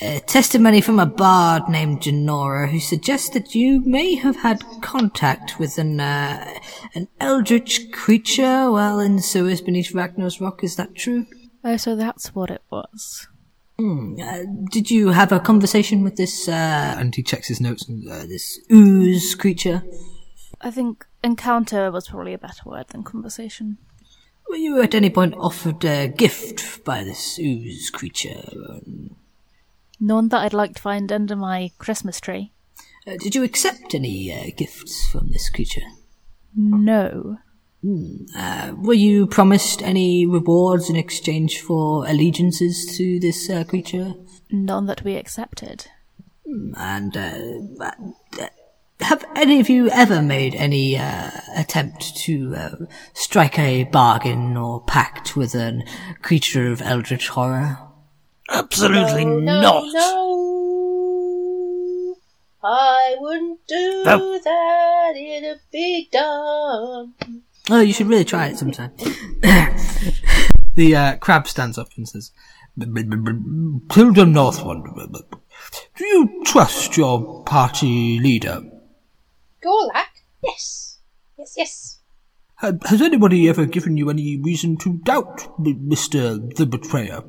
[0.00, 4.62] that a testimony from a bard named Janora who suggests that you may have had
[4.80, 6.58] contact with an, uh,
[6.94, 10.64] an eldritch creature while in the sewers beneath Ragnar's Rock.
[10.64, 11.26] Is that true?
[11.62, 13.28] Oh, so that's what it was.
[13.78, 18.06] Uh, did you have a conversation with this, uh, and he checks his notes and
[18.10, 19.82] uh, this ooze creature?
[20.60, 23.78] I think encounter was probably a better word than conversation.
[24.50, 28.42] Were you at any point offered a gift by this ooze creature?
[30.00, 32.52] None that I'd like to find under my Christmas tree.
[33.06, 35.82] Uh, did you accept any uh, gifts from this creature?
[36.56, 37.38] No.
[38.36, 44.14] Uh, were you promised any rewards in exchange for allegiances to this uh, creature?
[44.50, 45.86] None that we accepted.
[46.76, 48.48] And uh, uh,
[49.00, 52.70] have any of you ever made any uh, attempt to uh,
[53.14, 55.82] strike a bargain or pact with a
[56.20, 57.78] creature of eldritch horror?
[58.50, 59.84] Absolutely no, not.
[59.92, 60.16] No,
[62.62, 64.38] I wouldn't do No.
[64.38, 65.12] that.
[65.16, 67.14] It'd be dumb.
[67.70, 68.92] Oh, you should really try it sometime.
[70.74, 72.32] the uh, crab stands up and says,
[72.78, 74.84] Tilda Northwind,
[75.96, 78.62] do you trust your party leader?
[79.62, 80.06] Gorlak?
[80.42, 80.98] Yes.
[81.38, 81.98] Yes, yes.
[82.56, 86.54] Has anybody ever given you any reason to doubt Mr.
[86.56, 87.22] the Betrayer?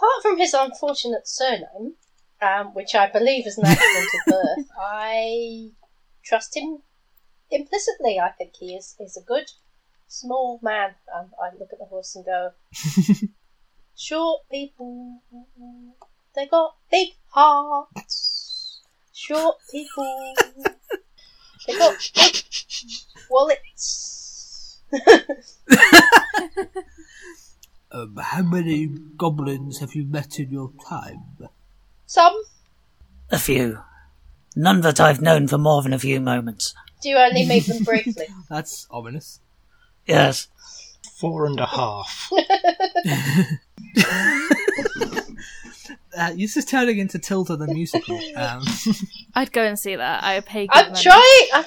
[0.00, 1.92] Apart from his unfortunate surname,
[2.40, 5.72] um, which I believe is an accident of birth, I
[6.24, 6.78] trust him
[7.50, 8.18] implicitly.
[8.18, 9.50] I think he is, is a good,
[10.08, 10.94] small man.
[11.14, 12.52] Um, I look at the horse and go,
[13.94, 15.20] Short people,
[16.34, 18.80] they got big hearts.
[19.12, 20.34] Short people,
[21.66, 22.42] they got big
[23.30, 24.80] wallets.
[27.92, 31.24] Um, how many goblins have you met in your time?
[32.06, 32.40] Some
[33.30, 33.80] A few.
[34.56, 36.74] None that I've known for more than a few moments.
[37.02, 38.26] do you only meet them briefly.
[38.48, 39.40] That's ominous.
[40.06, 40.48] Yes.
[41.18, 42.30] Four and a half.
[46.16, 48.18] Uh, this is turning into Tilda the musical.
[48.36, 48.62] Um,
[49.34, 50.24] I'd go and see that.
[50.24, 51.02] I pay good I'm money.
[51.02, 51.48] trying.
[51.54, 51.64] I,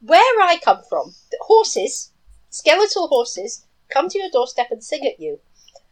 [0.00, 2.12] where I come from, the horses,
[2.50, 5.40] skeletal horses, come to your doorstep and sing at you,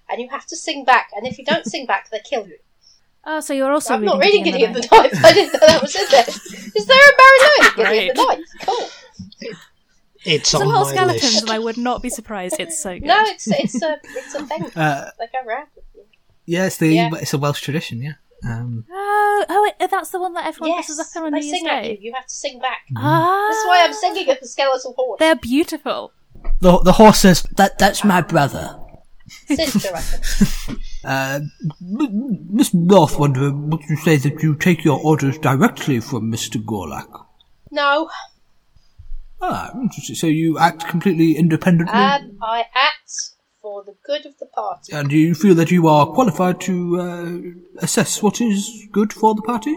[0.08, 1.10] and you have to sing back.
[1.16, 2.58] And if you don't sing back, they kill you.
[3.24, 5.24] Oh, so you're also I'm not reading reading Gideon Gideon the Ninth.
[5.24, 6.24] I didn't know that was in there.
[6.74, 8.46] Is there a Marinade Gideon the Ninth?
[8.62, 8.88] Cool.
[9.40, 9.58] It's
[10.24, 11.42] It's a on lot of skeletons, list.
[11.42, 12.56] and I would not be surprised.
[12.58, 13.06] It's so good.
[13.06, 14.64] No, it's it's a it's a thing.
[14.76, 15.68] uh, they go round.
[15.76, 16.04] with you.
[16.46, 17.10] yeah, it's the Yeah.
[17.14, 18.02] it's a Welsh tradition.
[18.02, 18.12] Yeah.
[18.44, 21.46] Um, Oh, oh, wait, that's the one that everyone Yes, dresses up on they New
[21.46, 21.90] Year's sing at you.
[21.96, 21.98] Day.
[22.00, 22.78] You have to sing back.
[22.96, 25.18] Ah, That's why I'm singing at the skeletal horse.
[25.18, 26.12] They're beautiful.
[26.60, 28.78] the the horse says, That that's my brother.
[29.46, 30.80] Sister, I think.
[31.04, 31.40] uh,
[31.80, 36.58] M- M- Miss Northwonder, would you say that you take your orders directly from Mister
[36.58, 37.26] Gorlak?
[37.70, 38.08] No,
[39.40, 40.16] Ah, interesting.
[40.16, 43.12] So you act completely independently, um, I act
[43.62, 44.92] for the good of the party.
[44.92, 49.34] and do you feel that you are qualified to uh, assess what is good for
[49.36, 49.76] the party.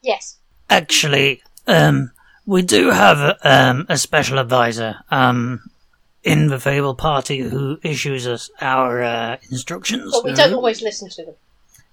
[0.00, 0.38] Yes.
[0.70, 2.12] Actually, um,
[2.46, 5.60] we do have um, a special advisor um,
[6.24, 10.12] in the Fable Party who issues us our uh, instructions.
[10.12, 11.34] But we don't always listen to them.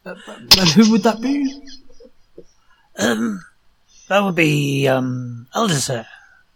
[0.05, 1.61] And who would that be?
[2.97, 3.43] Um,
[4.07, 6.05] that would be um, Aldiser.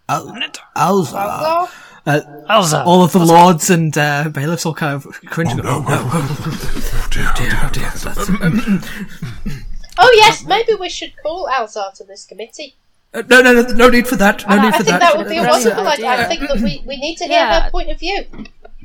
[0.07, 0.27] Al-
[0.75, 1.13] Alza.
[1.15, 1.71] Oh,
[2.05, 2.85] Uh, Alza.
[2.85, 5.51] all of the lords and uh, bailiffs all kind of cringe.
[5.51, 7.91] and go, Oh, dear, oh, dear.
[9.99, 12.75] oh yes, maybe we should call Alzar to this committee.
[13.13, 14.47] Uh, no, no, no, no need for that.
[14.47, 14.93] No I- need I for that.
[14.93, 14.99] I think that.
[14.99, 16.07] that would be a wonderful idea.
[16.09, 17.63] I think that we, we need to hear Yeah.
[17.63, 18.23] her point of view.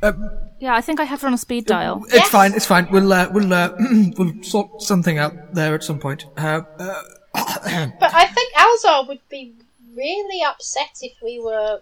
[0.01, 0.13] Uh,
[0.59, 2.03] Yeah, I think I have her on a speed dial.
[2.05, 2.29] It's Yes.
[2.29, 2.53] fine.
[2.53, 2.87] It's fine.
[2.91, 3.69] We'll uh, we'll uh,
[4.17, 6.25] we'll sort something out there at some point.
[6.37, 7.01] Uh, uh,
[7.33, 9.53] But I think Alzar would be
[9.95, 11.81] really upset if we were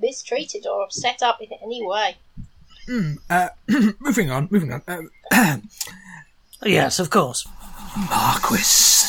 [0.00, 2.16] mistreated or set up in any way.
[3.30, 3.48] uh,
[4.00, 4.48] moving on.
[4.50, 4.82] Moving on.
[4.86, 5.56] Uh,
[6.64, 7.46] Yes, of course.
[8.10, 9.06] Marquis,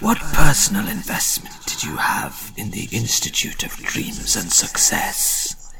[0.00, 5.72] what personal investment did you have in the Institute of Dreams and Success?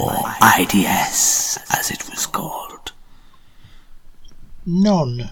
[0.00, 0.14] Or
[0.58, 2.92] IDS, as it was called?
[4.64, 5.30] None.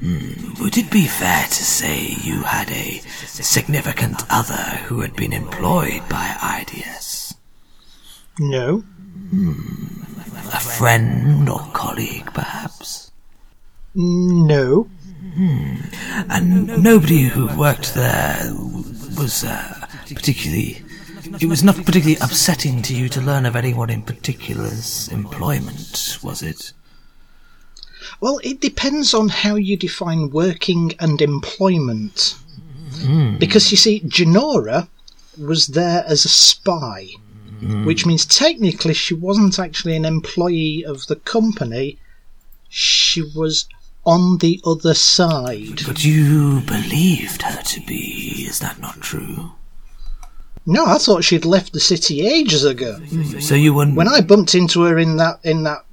[0.00, 5.32] Hmm, would it be fair to say you had a significant other who had been
[5.32, 7.34] employed by IDS?
[8.38, 8.78] No.
[8.78, 10.02] Hmm,
[10.52, 13.10] a friend or colleague, perhaps?
[13.94, 14.88] No.
[15.38, 15.76] Hmm.
[16.28, 18.52] And nobody who worked there
[19.16, 20.82] was uh, particularly.
[21.40, 26.42] It was not particularly upsetting to you to learn of anyone in particular's employment, was
[26.42, 26.72] it?
[28.20, 32.34] Well, it depends on how you define working and employment.
[32.94, 33.36] Hmm.
[33.36, 34.88] Because you see, Janora
[35.38, 37.10] was there as a spy,
[37.60, 37.84] hmm.
[37.84, 41.96] which means technically she wasn't actually an employee of the company,
[42.68, 43.68] she was
[44.08, 45.82] on the other side.
[45.86, 49.52] But you believed her to be, is that not true?
[50.64, 52.98] No, I thought she'd left the city ages ago.
[53.40, 53.86] So you were.
[53.86, 55.84] When I bumped into her in that in that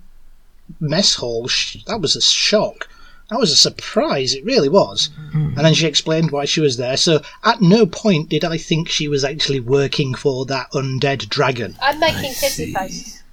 [0.79, 2.87] mess hall, sh that was a shock.
[3.29, 4.33] That was a surprise.
[4.33, 5.09] It really was.
[5.31, 5.53] Hmm.
[5.57, 6.95] And then she explained why she was there.
[6.97, 11.75] So at no point did I think she was actually working for that undead dragon.
[11.81, 13.23] I'm making kissy faces.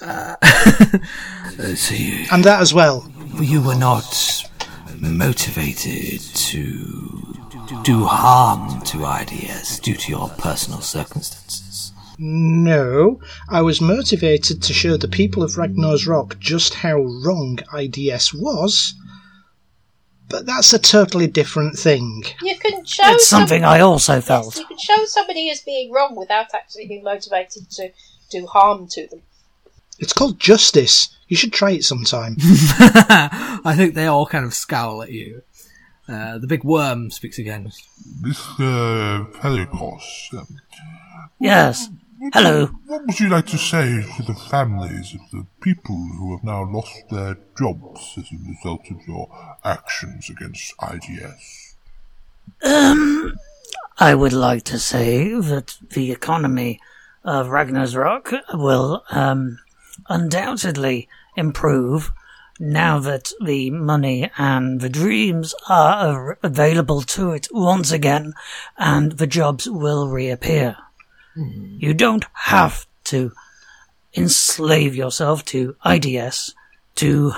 [1.60, 3.10] Uh, so you, And that as well.
[3.40, 4.44] you were not
[4.98, 7.36] motivated to
[7.82, 11.92] do harm to IDS due to your personal circumstances.
[12.18, 18.32] No, I was motivated to show the people of Ragnar's Rock just how wrong IDS
[18.34, 18.94] was.
[20.28, 22.24] But that's a totally different thing.
[22.42, 24.56] You can show It's something some- I also Yes, felt.
[24.56, 27.90] you can show somebody as being wrong without actually being motivated to
[28.30, 29.22] do harm to them.
[30.00, 31.10] It's called justice.
[31.28, 32.36] You should try it sometime.
[32.40, 35.42] I think they all kind of scowl at you.
[36.08, 37.70] Uh, the big worm speaks again.
[38.20, 39.30] Mr.
[39.34, 40.58] Pelicos, um,
[41.38, 41.88] Yes.
[42.34, 42.66] Hello.
[42.86, 46.64] What would you like to say to the families of the people who have now
[46.64, 49.28] lost their jobs as a result of your
[49.64, 51.76] actions against IDS?
[52.62, 53.38] Um,
[53.98, 56.80] I would like to say that the economy
[57.24, 59.58] of Ragnar's Rock will um,
[60.08, 62.12] undoubtedly improve
[62.58, 68.34] now that the money and the dreams are available to it once again
[68.76, 70.76] and the jobs will reappear.
[71.36, 73.32] You don't have to
[74.14, 76.54] enslave yourself to IDS
[76.96, 77.32] to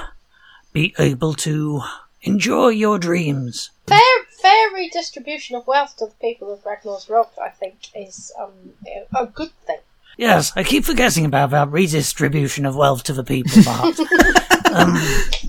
[0.73, 1.83] be able to
[2.23, 3.71] enjoy your dreams.
[3.87, 4.01] Fair,
[4.41, 9.23] fair redistribution of wealth to the people of Ragnar's Rock, I think, is um, a-
[9.23, 9.81] a good thing.
[10.17, 13.99] Yes, I keep forgetting about that redistribution of wealth to the people part.
[14.73, 14.95] um,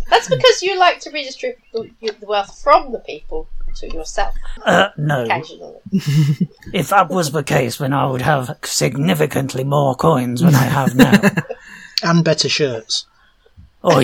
[0.09, 4.35] That's because you like to redistribute the the wealth from the people to yourself
[4.65, 5.23] uh, no.
[5.23, 5.79] occasionally.
[6.73, 10.95] If that was the case, then I would have significantly more coins than I have
[10.95, 11.21] now.
[12.05, 13.05] And better shirts.
[13.85, 14.03] Oi.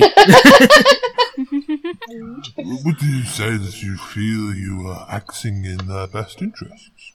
[2.57, 7.12] Would you say that you feel you are acting in their best interests?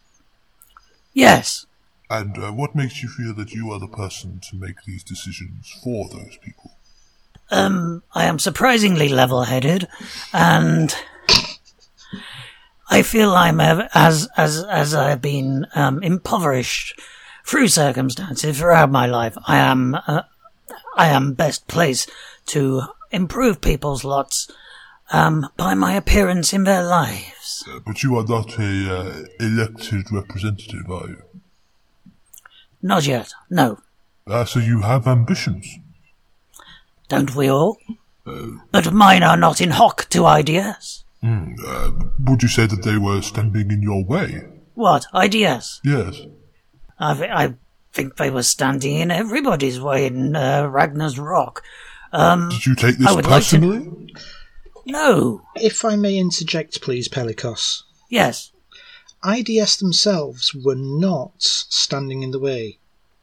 [1.15, 1.65] Yes.
[2.15, 5.69] And uh, what makes you feel that you are the person to make these decisions
[5.83, 6.71] for those people?
[7.51, 9.89] Um, I am surprisingly level-headed,
[10.33, 10.95] and
[12.89, 17.01] I feel I'm as as as I've been um, impoverished
[17.45, 19.37] through circumstances throughout my life.
[19.49, 20.23] I am uh,
[20.97, 22.13] I am best placed
[22.47, 24.49] to improve people's lots
[25.11, 27.65] um, by my appearance in their lives.
[27.69, 31.23] Uh, but you are not a uh, elected representative, are you?
[32.85, 33.33] Not yet.
[33.51, 33.79] No,
[34.27, 35.67] Uh, so you have ambitions.
[37.09, 37.77] don't we all?
[38.73, 41.05] But mine are not in hock to IDS.
[41.23, 41.91] Hmm, uh,
[42.27, 44.43] would you say that they were standing in your way?
[44.75, 45.81] What IDS?
[45.85, 46.21] Yes.
[46.99, 47.55] I, th- I
[47.93, 51.63] think they were standing in everybody's way in uh, Ragnar's Rock.
[52.13, 54.13] Um, Did you take this I would like to- personally?
[54.87, 55.43] no.
[55.57, 57.83] If I may interject, please, Pelikos.
[58.11, 58.53] Yes.
[59.25, 62.79] IDS themselves were not standing in the way.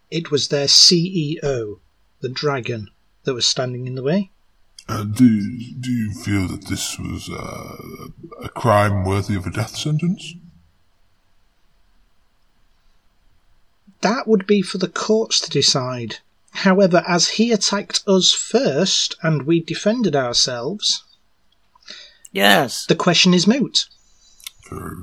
[0.09, 1.79] It was their CEO,
[2.21, 2.89] the dragon,
[3.23, 4.31] that was standing in the way.
[4.89, 5.27] Uh, do,
[5.79, 8.07] do you feel that this was uh,
[8.43, 10.33] a crime worthy of a death sentence?
[14.01, 16.17] That would be for the courts to decide.
[16.51, 21.03] However, as he attacked us first and we defended ourselves,
[22.33, 22.85] Yes.
[22.87, 23.85] the question is moot.
[24.69, 24.95] Very,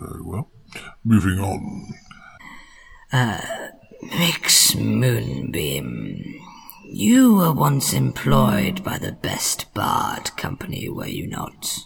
[0.00, 0.50] very well.
[1.04, 1.92] Moving on.
[4.18, 6.40] Mix Moonbeam.
[6.84, 11.78] You were once employed by the Best Bard Company, were you not?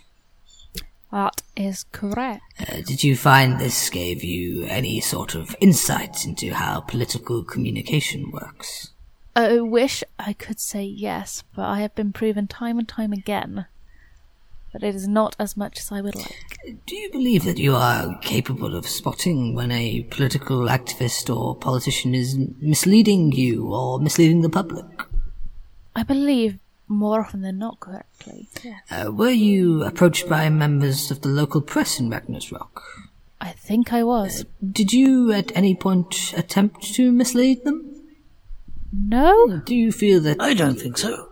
[1.13, 2.43] That is correct.
[2.59, 8.31] Uh, did you find this gave you any sort of insight into how political communication
[8.31, 8.91] works?
[9.37, 13.67] I wish I could say yes, but I have been proven time and time again
[14.75, 16.59] that it is not as much as I would like.
[16.85, 22.13] Do you believe that you are capable of spotting when a political activist or politician
[22.15, 25.05] is misleading you or misleading the public?
[25.95, 26.59] I believe
[26.89, 28.49] more often than not correctly.
[28.65, 28.79] Yeah.
[28.91, 32.83] Uh, were you approached by members of the local press in Magnus Rock?
[33.41, 34.45] I think I was.
[34.73, 38.03] Did you at any point attempt to mislead them?
[38.93, 41.29] No, Do you feel that I don't think so.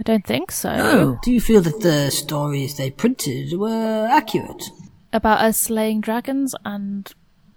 [0.00, 0.74] I don't think so.
[0.74, 1.18] No.
[1.22, 4.64] do you feel that the stories they printed were accurate?
[5.12, 7.12] About us slaying dragons and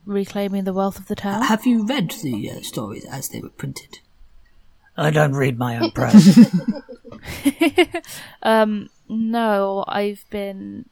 [0.05, 1.43] reclaiming the wealth of the town?
[1.43, 3.99] Have you read the uh, stories as they were printed?
[4.97, 6.37] I don't read my own press.
[8.43, 10.89] um, no, I've been.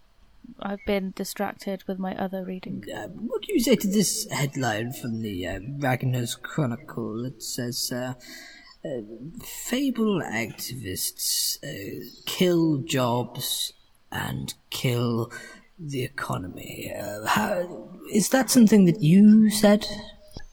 [0.63, 2.85] I've been distracted with my other reading.
[2.95, 7.25] Uh, what do you say to this headline from the uh, Ragnar's Chronicle?
[7.25, 8.13] It says, uh,
[8.83, 9.01] uh,
[9.43, 13.73] Fable activists uh, kill jobs
[14.11, 15.31] and kill
[15.79, 16.91] the economy.
[16.95, 19.87] Uh, how, is that something that you said?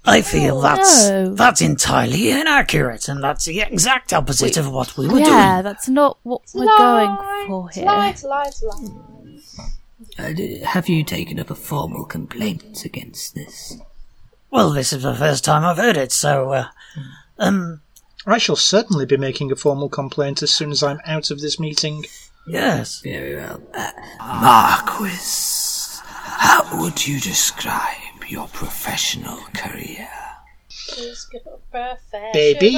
[0.05, 1.35] I feel that's no.
[1.35, 5.65] that's entirely inaccurate, and that's the exact opposite of what we were yeah, doing.
[5.65, 7.85] that's not what we're Lies, going for here.
[7.85, 9.61] Lies, lies, lies.
[10.19, 13.77] Uh, have you taken up a formal complaint against this?
[14.51, 16.69] Well, this is the first time I've heard it, so uh,
[17.39, 17.83] um,
[18.27, 21.59] I shall certainly be making a formal complaint as soon as I'm out of this
[21.59, 22.05] meeting.
[22.47, 23.01] yes.
[23.01, 23.63] Very well.
[23.75, 27.95] Uh, Marquis, how would you describe
[28.29, 30.09] your professional career?
[30.97, 32.73] Who's got a professional Baby,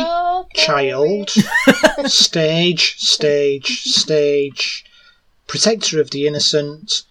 [0.55, 1.31] child,
[2.07, 4.85] stage, stage, stage,
[5.47, 7.03] protector of the innocent,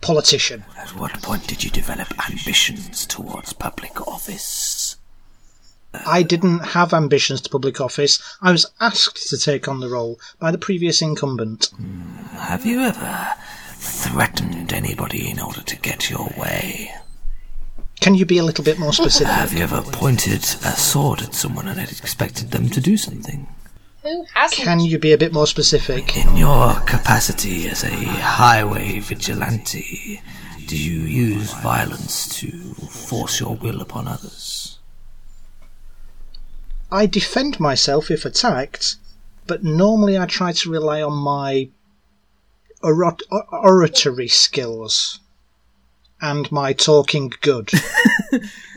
[0.00, 0.64] politician.
[0.76, 4.89] At what point did you develop ambitions towards public office?
[5.92, 8.20] I didn't have ambitions to public office.
[8.40, 11.66] I was asked to take on the role by the previous incumbent.
[11.76, 13.34] Hmm, have you ever
[13.74, 16.92] threatened anybody in order to get your way?
[18.00, 19.32] Can you be a little bit more specific?
[19.32, 23.46] Have you ever pointed a sword at someone and expected them to do something?
[24.02, 24.62] Who hasn't?
[24.62, 26.16] Can you be a bit more specific?
[26.16, 30.22] In your capacity as a highway vigilante,
[30.66, 32.50] do you use violence to
[32.88, 34.78] force your will upon others?
[36.92, 38.96] I defend myself if attacked,
[39.46, 41.68] but normally I try to rely on my
[42.82, 43.22] orot-
[43.52, 45.20] oratory skills
[46.20, 47.70] and my talking good.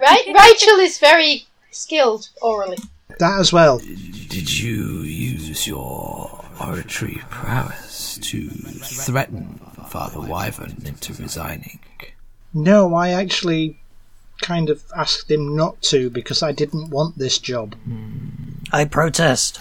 [0.01, 0.25] Right?
[0.27, 2.77] Rachel is very skilled orally.
[3.19, 3.77] that as well.
[3.79, 11.79] Did you use your oratory prowess to threaten Father Wyvern into resigning?
[12.53, 13.77] No, I actually
[14.43, 17.75] kind of asked him not to because I didn't want this job.
[18.71, 19.59] I protest.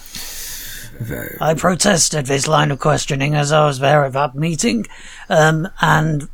[1.41, 4.85] I protested this line of questioning as I was there at that meeting,
[5.29, 6.29] um, and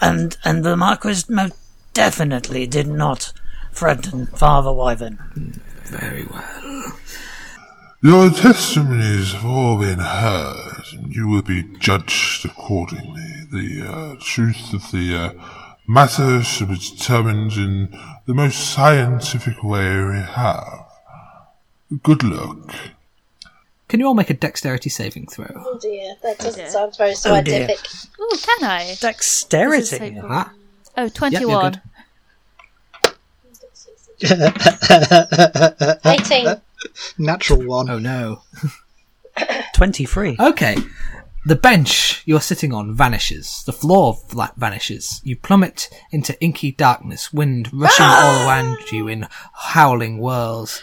[0.00, 1.54] and and the Marquis most
[1.92, 3.32] definitely did not
[3.72, 5.60] threaten Father Wyvern.
[5.84, 6.98] Very well.
[8.02, 13.46] Your testimonies have all been heard, and you will be judged accordingly.
[13.50, 20.02] The uh, truth of the uh, matter should be determined in the most scientific way
[20.02, 20.86] we have.
[22.02, 22.74] Good luck.
[23.88, 25.46] Can you all make a dexterity saving throw?
[25.54, 27.16] Oh dear, that doesn't sound Oh very dear.
[27.16, 27.78] scientific.
[28.20, 28.94] Ooh, can I?
[29.00, 29.84] Dexterity.
[29.84, 30.22] so cool.
[30.24, 30.52] Ah,
[30.96, 31.80] Oh, 21.
[34.20, 34.30] you're
[36.04, 36.56] 18.
[37.18, 37.90] Natural one.
[37.90, 38.42] Oh no.
[39.74, 40.36] Twenty-three.
[40.38, 40.76] Okay.
[41.46, 43.64] The bench you're sitting on vanishes.
[43.66, 45.20] The floor flat vanishes.
[45.24, 48.24] You plummet into inky darkness, wind rushing ah!
[48.24, 50.82] all around you in howling whirls.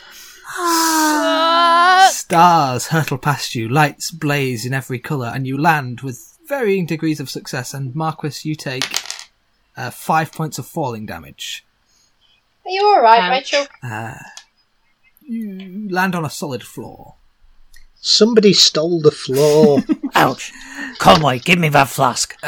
[0.56, 2.08] Ah!
[2.12, 7.20] Stars hurtle past you, lights blaze in every colour, and you land with varying degrees
[7.20, 7.74] of success.
[7.74, 9.02] And Marquis, you take
[9.76, 11.66] uh, five points of falling damage.
[12.66, 13.32] Are you alright, Ouch.
[13.32, 13.66] Rachel?
[13.82, 14.14] Uh,
[15.22, 17.16] you land on a solid floor.
[18.02, 19.84] Somebody stole the floor.
[20.16, 20.52] Ouch!
[20.98, 22.36] Conway, give me that flask.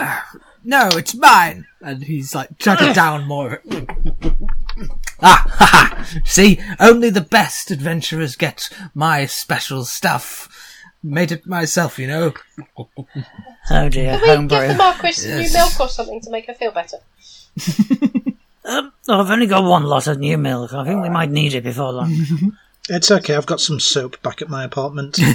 [0.65, 1.67] No, it's mine!
[1.81, 3.61] And he's like chugging down more.
[5.21, 6.07] ah, ha ha!
[6.23, 10.47] See, only the best adventurers get my special stuff.
[11.03, 12.33] Made it myself, you know.
[12.77, 14.75] Oh dear, Can we give the.
[14.75, 16.99] Marquis some new milk or something to make her feel better?
[18.65, 20.71] Um, I've only got one lot of new milk.
[20.73, 22.57] I think we might need it before long.
[22.89, 25.19] It's okay, I've got some soap back at my apartment.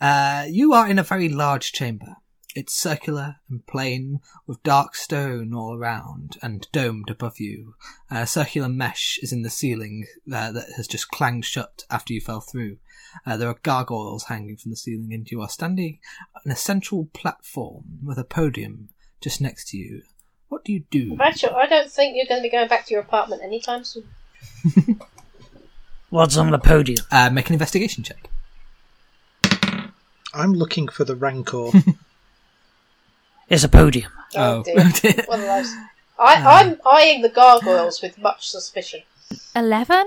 [0.00, 2.16] Uh, you are in a very large chamber.
[2.54, 7.74] It's circular and plain, with dark stone all around and domed above you.
[8.10, 12.20] A circular mesh is in the ceiling uh, that has just clanged shut after you
[12.20, 12.78] fell through.
[13.26, 15.98] Uh, there are gargoyles hanging from the ceiling, and you are standing
[16.34, 18.88] on a central platform with a podium
[19.20, 20.02] just next to you.
[20.48, 21.16] What do you do?
[21.18, 24.08] Rachel, I don't think you're going to be going back to your apartment anytime soon.
[26.10, 27.04] What's on the podium?
[27.10, 28.28] Uh, make an investigation check.
[30.34, 31.70] I'm looking for the Rancor.
[33.48, 34.10] It's a podium.
[34.34, 34.90] Oh, Oh.
[35.00, 35.24] dear.
[35.28, 35.72] One of those.
[36.18, 39.02] I, I'm eyeing the gargoyles with much suspicion.
[39.54, 40.04] 11?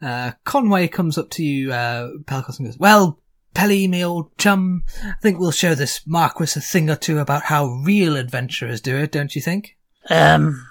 [0.00, 3.18] Uh, Conway comes up to you, uh, Pelcos, and goes, Well,
[3.54, 7.42] Pelly, me old chum, I think we'll show this Marquis a thing or two about
[7.42, 9.76] how real adventurers do it, don't you think?
[10.08, 10.64] Um,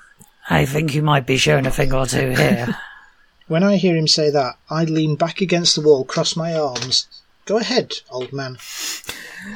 [0.49, 2.77] I think you might be showing a thing or two here.
[3.47, 7.07] when I hear him say that, I lean back against the wall, cross my arms.
[7.45, 8.57] Go ahead, old man.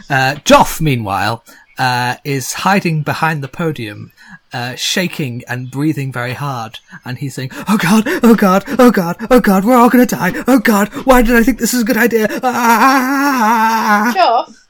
[0.10, 1.44] Uh, Joff, meanwhile,
[1.78, 4.12] uh, is hiding behind the podium,
[4.52, 9.16] uh, shaking and breathing very hard, and he's saying, Oh god, oh god, oh god,
[9.30, 11.86] oh god, we're all gonna die, oh god, why did I think this was a
[11.86, 12.28] good idea?
[12.44, 14.14] Ah!
[14.16, 14.66] Joff,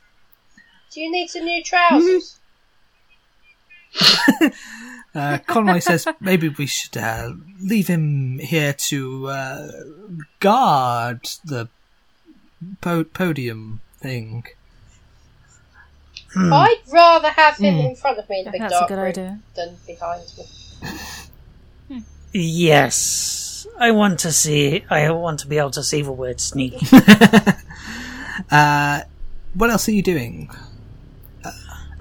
[0.92, 2.40] do you need some new trousers?
[5.16, 9.68] Uh, Conway says maybe we should uh, leave him here to uh,
[10.40, 11.68] guard the
[12.82, 14.46] po- podium thing.
[16.36, 18.90] I'd rather have him in front of me in the big think that's a dark
[18.90, 19.40] good room idea.
[19.56, 20.24] than behind
[21.90, 22.04] me.
[22.34, 24.86] yes, I want to see.
[24.90, 26.76] I want to be able to see the word sneak.
[28.52, 29.02] Uh,
[29.56, 30.50] what else are you doing?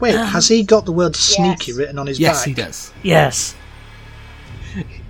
[0.01, 1.79] Wait, has he got the word sneaky Yes.
[1.79, 2.47] written on his Yes, back?
[2.49, 2.93] he does.
[3.03, 3.55] yes,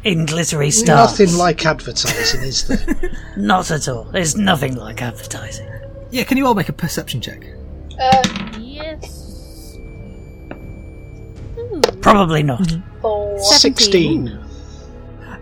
[0.04, 1.10] in glittery stars.
[1.18, 3.10] Nothing like advertising, is there?
[3.36, 4.04] Not at all.
[4.04, 5.68] There's nothing like advertising.
[6.10, 7.44] Yeah, can you all make a perception check?
[8.00, 8.22] Uh,
[8.60, 9.76] Yes.
[12.00, 12.62] Probably not.
[13.02, 13.38] four.
[13.42, 14.38] 16.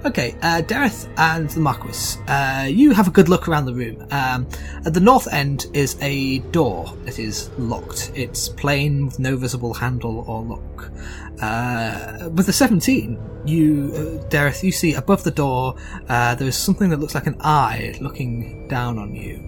[0.04, 4.06] Okay, uh, Dareth and the Marquis, uh, you have a good look around the room.
[4.10, 4.46] Um,
[4.84, 8.12] at the north end is a door that is locked.
[8.14, 10.92] It's plain with no visible handle or lock.
[11.40, 15.76] Uh, with the 17, you, uh, Dareth, you see above the door,
[16.10, 19.42] uh, there is something that looks like an eye looking down on you.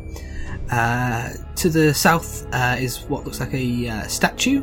[0.71, 4.63] Uh, to the south uh, is what looks like a statue.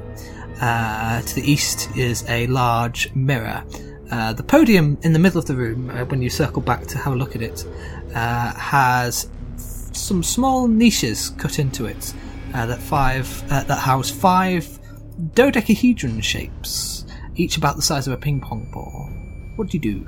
[0.60, 3.64] To the east is a large mirror.
[4.14, 7.00] Uh, the podium in the middle of the room, uh, when you circle back to
[7.00, 7.66] have a look at it,
[8.14, 12.14] uh, has some small niches cut into it
[12.54, 14.80] uh, that five uh, that house five
[15.34, 19.10] dodecahedron shapes, each about the size of a ping pong ball.
[19.56, 20.08] What do you do?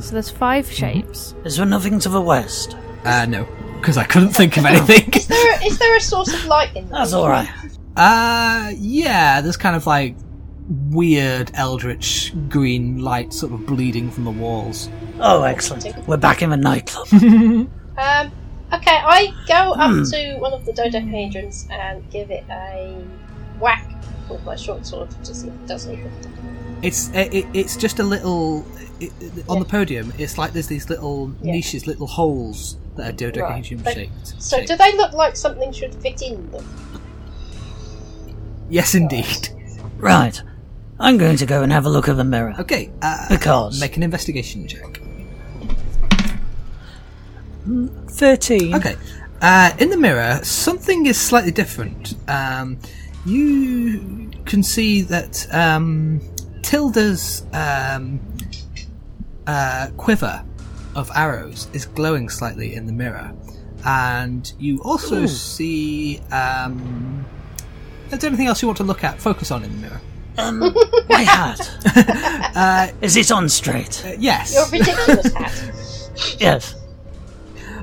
[0.00, 1.34] So there's five shapes.
[1.44, 2.74] Is there nothing to the west?
[3.04, 3.46] Uh, no,
[3.80, 5.12] because I couldn't think of anything.
[5.12, 7.00] Is there is there a source of light in there?
[7.00, 7.50] That's all right.
[7.98, 10.16] Uh, yeah, there's kind of like
[10.68, 14.88] weird eldritch green light sort of bleeding from the walls.
[15.20, 16.06] Oh, excellent.
[16.06, 17.08] We're back in the nightclub.
[17.98, 18.30] Um,
[18.72, 20.02] okay, I go up Hmm.
[20.12, 22.96] to one of the dodecahedrons and give it a
[23.58, 23.90] whack
[24.30, 26.78] with my short sword to see if it does anything.
[26.82, 28.64] It's it, it- it's just a little
[29.00, 30.12] it, it- on the podium.
[30.16, 31.54] It's like there's these little Yeah.
[31.54, 34.34] niches, little holes that are dodecahedron But- shaped.
[34.40, 34.68] So, shaped.
[34.68, 36.64] do they look like something should fit in them?
[38.70, 39.48] Yes, indeed.
[39.96, 40.40] Right.
[41.00, 42.54] I'm going to go and have a look at the mirror.
[42.58, 43.80] Okay, uh, Because.
[43.80, 45.00] make an investigation check.
[48.08, 48.74] 13.
[48.74, 48.96] Okay.
[49.40, 52.14] Uh, in the mirror, something is slightly different.
[52.28, 52.78] Um,
[53.24, 56.20] you can see that um,
[56.62, 58.20] Tilda's um,
[59.46, 60.44] uh, quiver
[60.96, 63.32] of arrows is glowing slightly in the mirror.
[63.84, 66.18] And you also see.
[66.32, 67.24] Um,
[68.10, 70.00] is there anything else you want to look at, focus on in the mirror?
[70.38, 70.58] Um,
[71.08, 71.70] my hat.
[72.58, 74.04] Uh, Is it on straight?
[74.04, 74.52] uh, yes.
[74.54, 75.72] Your ridiculous hat.
[76.40, 76.74] Yes.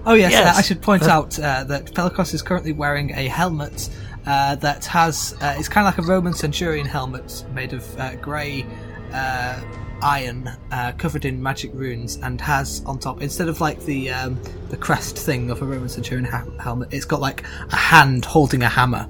[0.06, 0.56] Oh yes, Yes.
[0.56, 3.90] Uh, I should point out uh, that Pelikos is currently wearing a helmet
[4.26, 8.16] uh, that has uh, it's kind of like a Roman centurion helmet made of uh,
[8.16, 8.66] grey
[9.14, 9.62] uh,
[10.02, 14.38] iron uh, covered in magic runes, and has on top instead of like the um,
[14.70, 18.62] the crest thing of a Roman centurion ha- helmet, it's got like a hand holding
[18.64, 19.08] a hammer,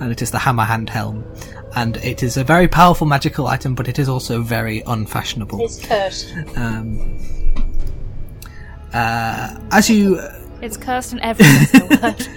[0.00, 1.24] and it is the hammer hand helm.
[1.74, 5.64] And it is a very powerful magical item, but it is also very unfashionable.
[5.64, 6.34] It's cursed.
[6.56, 7.18] Um,
[8.92, 10.20] uh, as you
[10.60, 12.28] It's cursed in every single word.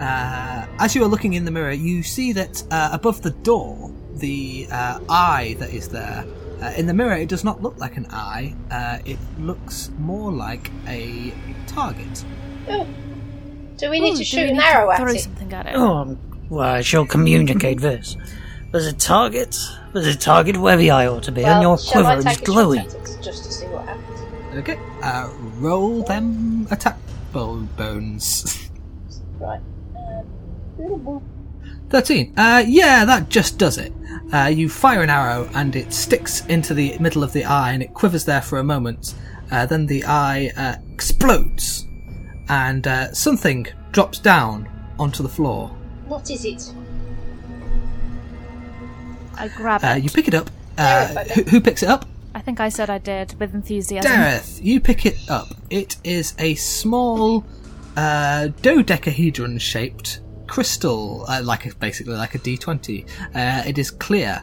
[0.00, 3.90] uh, as you are looking in the mirror, you see that uh, above the door,
[4.16, 6.24] the uh, eye that is there.
[6.60, 8.54] Uh, in the mirror, it does not look like an eye.
[8.70, 11.32] Uh, it looks more like a
[11.66, 12.24] target.
[12.70, 12.86] Ooh.
[13.76, 15.20] Do we need Ooh, to shoot an arrow at throw it?
[15.20, 15.74] something at it.
[15.76, 16.16] Oh,
[16.48, 18.16] well, I shall communicate this.
[18.76, 19.56] There's a target.
[19.94, 22.36] There's a target where the eye ought to be, and your quiver is take a
[22.40, 22.84] shot glowing.
[23.22, 24.58] just to see what happens?
[24.58, 26.98] Okay, uh, roll them attack
[27.32, 28.68] bo- bones.
[29.40, 29.60] Right.
[30.78, 31.22] Um,
[31.88, 32.34] 13.
[32.36, 33.94] Uh, yeah, that just does it.
[34.30, 37.82] Uh, you fire an arrow and it sticks into the middle of the eye and
[37.82, 39.14] it quivers there for a moment.
[39.50, 41.86] Uh, then the eye uh, explodes
[42.50, 44.68] and uh, something drops down
[44.98, 45.68] onto the floor.
[46.08, 46.72] what is it?
[49.38, 49.86] I grab it.
[49.86, 50.50] Uh, you pick it up.
[50.78, 52.06] Uh, who, who picks it up?
[52.34, 54.10] I think I said I did with enthusiasm.
[54.12, 55.48] Dareth, you pick it up.
[55.70, 57.44] It is a small
[57.96, 63.08] uh, dodecahedron shaped crystal, uh, like a, basically like a D20.
[63.34, 64.42] Uh, it is clear.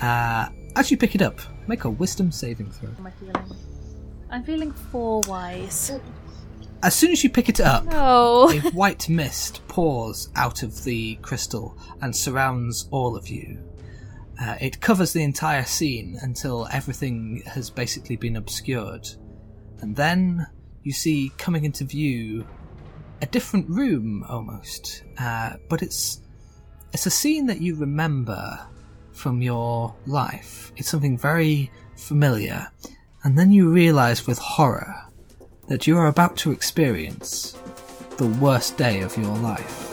[0.00, 2.90] Uh, as you pick it up, make a wisdom saving throw.
[2.98, 3.56] Am I feeling?
[4.30, 5.92] I'm feeling four wise.
[6.82, 8.48] As soon as you pick it up, No.
[8.50, 13.58] a white mist pours out of the crystal and surrounds all of you.
[14.40, 19.06] Uh, it covers the entire scene until everything has basically been obscured.
[19.80, 20.46] And then
[20.82, 22.46] you see coming into view
[23.20, 25.04] a different room almost.
[25.18, 26.22] Uh, but it's
[26.92, 28.58] it's a scene that you remember
[29.12, 30.72] from your life.
[30.76, 32.68] It's something very familiar.
[33.22, 34.94] And then you realize with horror
[35.68, 37.56] that you are about to experience
[38.16, 39.89] the worst day of your life.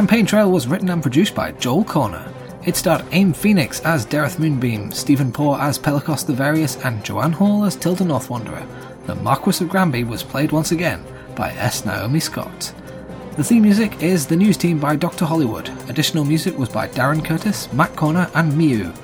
[0.00, 2.32] Campaign trail was written and produced by Joel Cornah.
[2.64, 7.32] It starred Aym Phoenix as Dareth Moonbeam, Steven Poore as Pelicos the Various, and Joanne
[7.32, 8.66] Hall as Tilda North Wanderer.
[9.04, 11.04] The Marquis of Granby was played once again
[11.36, 11.84] by S.
[11.84, 12.72] Naomi Scott.
[13.36, 15.26] The theme music is The News Team by Dr.
[15.26, 15.68] Hollywood.
[15.90, 18.96] Additional music was by Darren Curtis, Matt Cornah, and Myuu.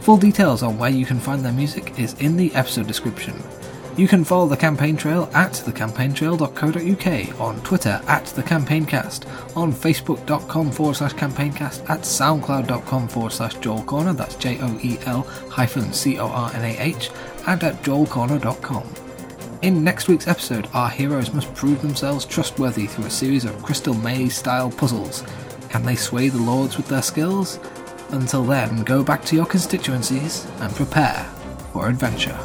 [0.00, 3.40] Full details on where you can find their music is in the episode description.
[4.00, 10.96] You can follow the campaign trail at thecampaigntrail.co.uk, on Twitter at thecampaigncast, on facebook.com forward
[10.96, 16.18] slash campaigncast, at soundcloud.com forward slash Joel Cornah, that's J O E L hyphen C
[16.18, 17.10] O R N A H,
[17.46, 18.90] and at joelcornah.com.
[19.60, 23.92] In next week's episode, our heroes must prove themselves trustworthy through a series of Crystal
[23.92, 25.24] Maze style puzzles.
[25.68, 27.60] Can they sway the lords with their skills?
[28.12, 31.24] Until then, go back to your constituencies and prepare
[31.74, 32.38] for adventure.